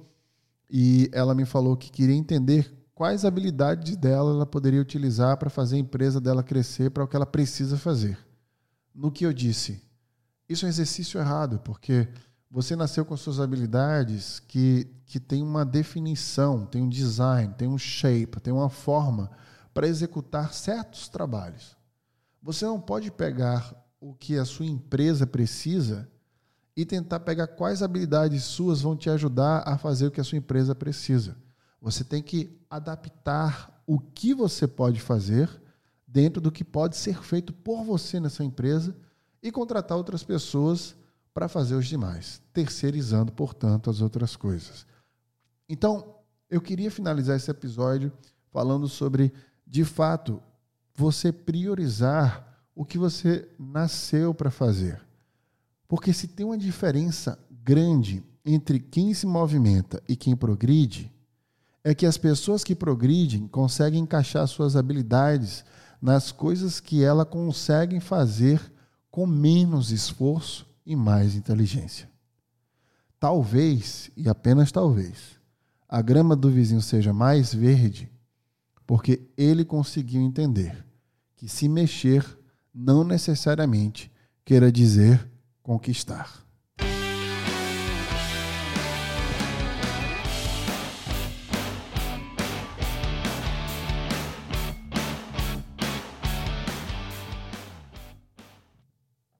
e 0.69 1.09
ela 1.11 1.33
me 1.33 1.45
falou 1.45 1.75
que 1.75 1.91
queria 1.91 2.15
entender 2.15 2.71
quais 2.93 3.25
habilidades 3.25 3.95
dela 3.97 4.31
ela 4.31 4.45
poderia 4.45 4.81
utilizar 4.81 5.37
para 5.37 5.49
fazer 5.49 5.77
a 5.77 5.79
empresa 5.79 6.21
dela 6.21 6.43
crescer 6.43 6.91
para 6.91 7.03
o 7.03 7.07
que 7.07 7.15
ela 7.15 7.25
precisa 7.25 7.77
fazer. 7.77 8.17
No 8.93 9.11
que 9.11 9.25
eu 9.25 9.33
disse, 9.33 9.81
isso 10.47 10.65
é 10.65 10.67
um 10.67 10.69
exercício 10.69 11.19
errado, 11.19 11.59
porque 11.59 12.07
você 12.49 12.75
nasceu 12.75 13.05
com 13.05 13.15
suas 13.15 13.39
habilidades 13.39 14.39
que, 14.39 14.87
que 15.05 15.19
tem 15.19 15.43
uma 15.43 15.63
definição, 15.63 16.65
tem 16.65 16.81
um 16.81 16.89
design, 16.89 17.53
tem 17.55 17.67
um 17.67 17.77
shape, 17.77 18.39
tem 18.41 18.51
uma 18.51 18.69
forma 18.69 19.29
para 19.73 19.87
executar 19.87 20.53
certos 20.53 21.07
trabalhos. 21.07 21.77
Você 22.41 22.65
não 22.65 22.81
pode 22.81 23.11
pegar 23.11 23.73
o 24.01 24.13
que 24.13 24.37
a 24.37 24.45
sua 24.45 24.65
empresa 24.65 25.27
precisa 25.27 26.09
e 26.75 26.85
tentar 26.85 27.19
pegar 27.19 27.47
quais 27.47 27.83
habilidades 27.83 28.43
suas 28.43 28.81
vão 28.81 28.95
te 28.95 29.09
ajudar 29.09 29.63
a 29.67 29.77
fazer 29.77 30.07
o 30.07 30.11
que 30.11 30.21
a 30.21 30.23
sua 30.23 30.37
empresa 30.37 30.73
precisa. 30.73 31.37
Você 31.81 32.03
tem 32.03 32.23
que 32.23 32.57
adaptar 32.69 33.83
o 33.85 33.99
que 33.99 34.33
você 34.33 34.67
pode 34.67 34.99
fazer 34.99 35.49
dentro 36.07 36.41
do 36.41 36.51
que 36.51 36.63
pode 36.63 36.97
ser 36.97 37.21
feito 37.21 37.53
por 37.53 37.83
você 37.83 38.19
nessa 38.19 38.43
empresa 38.43 38.95
e 39.43 39.51
contratar 39.51 39.97
outras 39.97 40.23
pessoas 40.23 40.95
para 41.33 41.47
fazer 41.47 41.75
os 41.75 41.87
demais, 41.87 42.41
terceirizando, 42.53 43.31
portanto, 43.31 43.89
as 43.89 44.01
outras 44.01 44.35
coisas. 44.35 44.85
Então, 45.67 46.15
eu 46.49 46.59
queria 46.59 46.89
finalizar 46.89 47.37
esse 47.37 47.49
episódio 47.51 48.11
falando 48.51 48.87
sobre, 48.87 49.31
de 49.65 49.85
fato, 49.85 50.41
você 50.95 51.31
priorizar 51.31 52.63
o 52.75 52.83
que 52.83 52.97
você 52.97 53.47
nasceu 53.57 54.33
para 54.33 54.49
fazer. 54.49 55.01
Porque 55.87 56.11
se 56.11 56.27
tem 56.27 56.45
uma 56.45 56.57
diferença 56.57 57.37
grande 57.63 58.23
entre 58.45 58.79
quem 58.79 59.13
se 59.13 59.25
movimenta 59.25 60.01
e 60.07 60.15
quem 60.15 60.35
progride, 60.35 61.11
é 61.83 61.93
que 61.93 62.05
as 62.05 62.17
pessoas 62.17 62.63
que 62.63 62.75
progridem 62.75 63.47
conseguem 63.47 64.01
encaixar 64.01 64.47
suas 64.47 64.75
habilidades 64.75 65.63
nas 66.01 66.31
coisas 66.31 66.79
que 66.79 67.03
ela 67.03 67.25
conseguem 67.25 67.99
fazer 67.99 68.61
com 69.11 69.25
menos 69.25 69.91
esforço 69.91 70.68
e 70.85 70.95
mais 70.95 71.35
inteligência. 71.35 72.09
Talvez, 73.19 74.09
e 74.15 74.29
apenas 74.29 74.71
talvez, 74.71 75.39
a 75.87 76.01
grama 76.01 76.35
do 76.35 76.49
vizinho 76.49 76.81
seja 76.81 77.11
mais 77.11 77.53
verde 77.53 78.09
porque 78.89 79.21
ele 79.37 79.63
conseguiu 79.63 80.19
entender 80.19 80.83
que 81.35 81.47
se 81.47 81.69
mexer 81.69 82.25
não 82.73 83.03
necessariamente 83.03 84.11
queira 84.43 84.71
dizer 84.71 85.29
conquistar. 85.61 86.43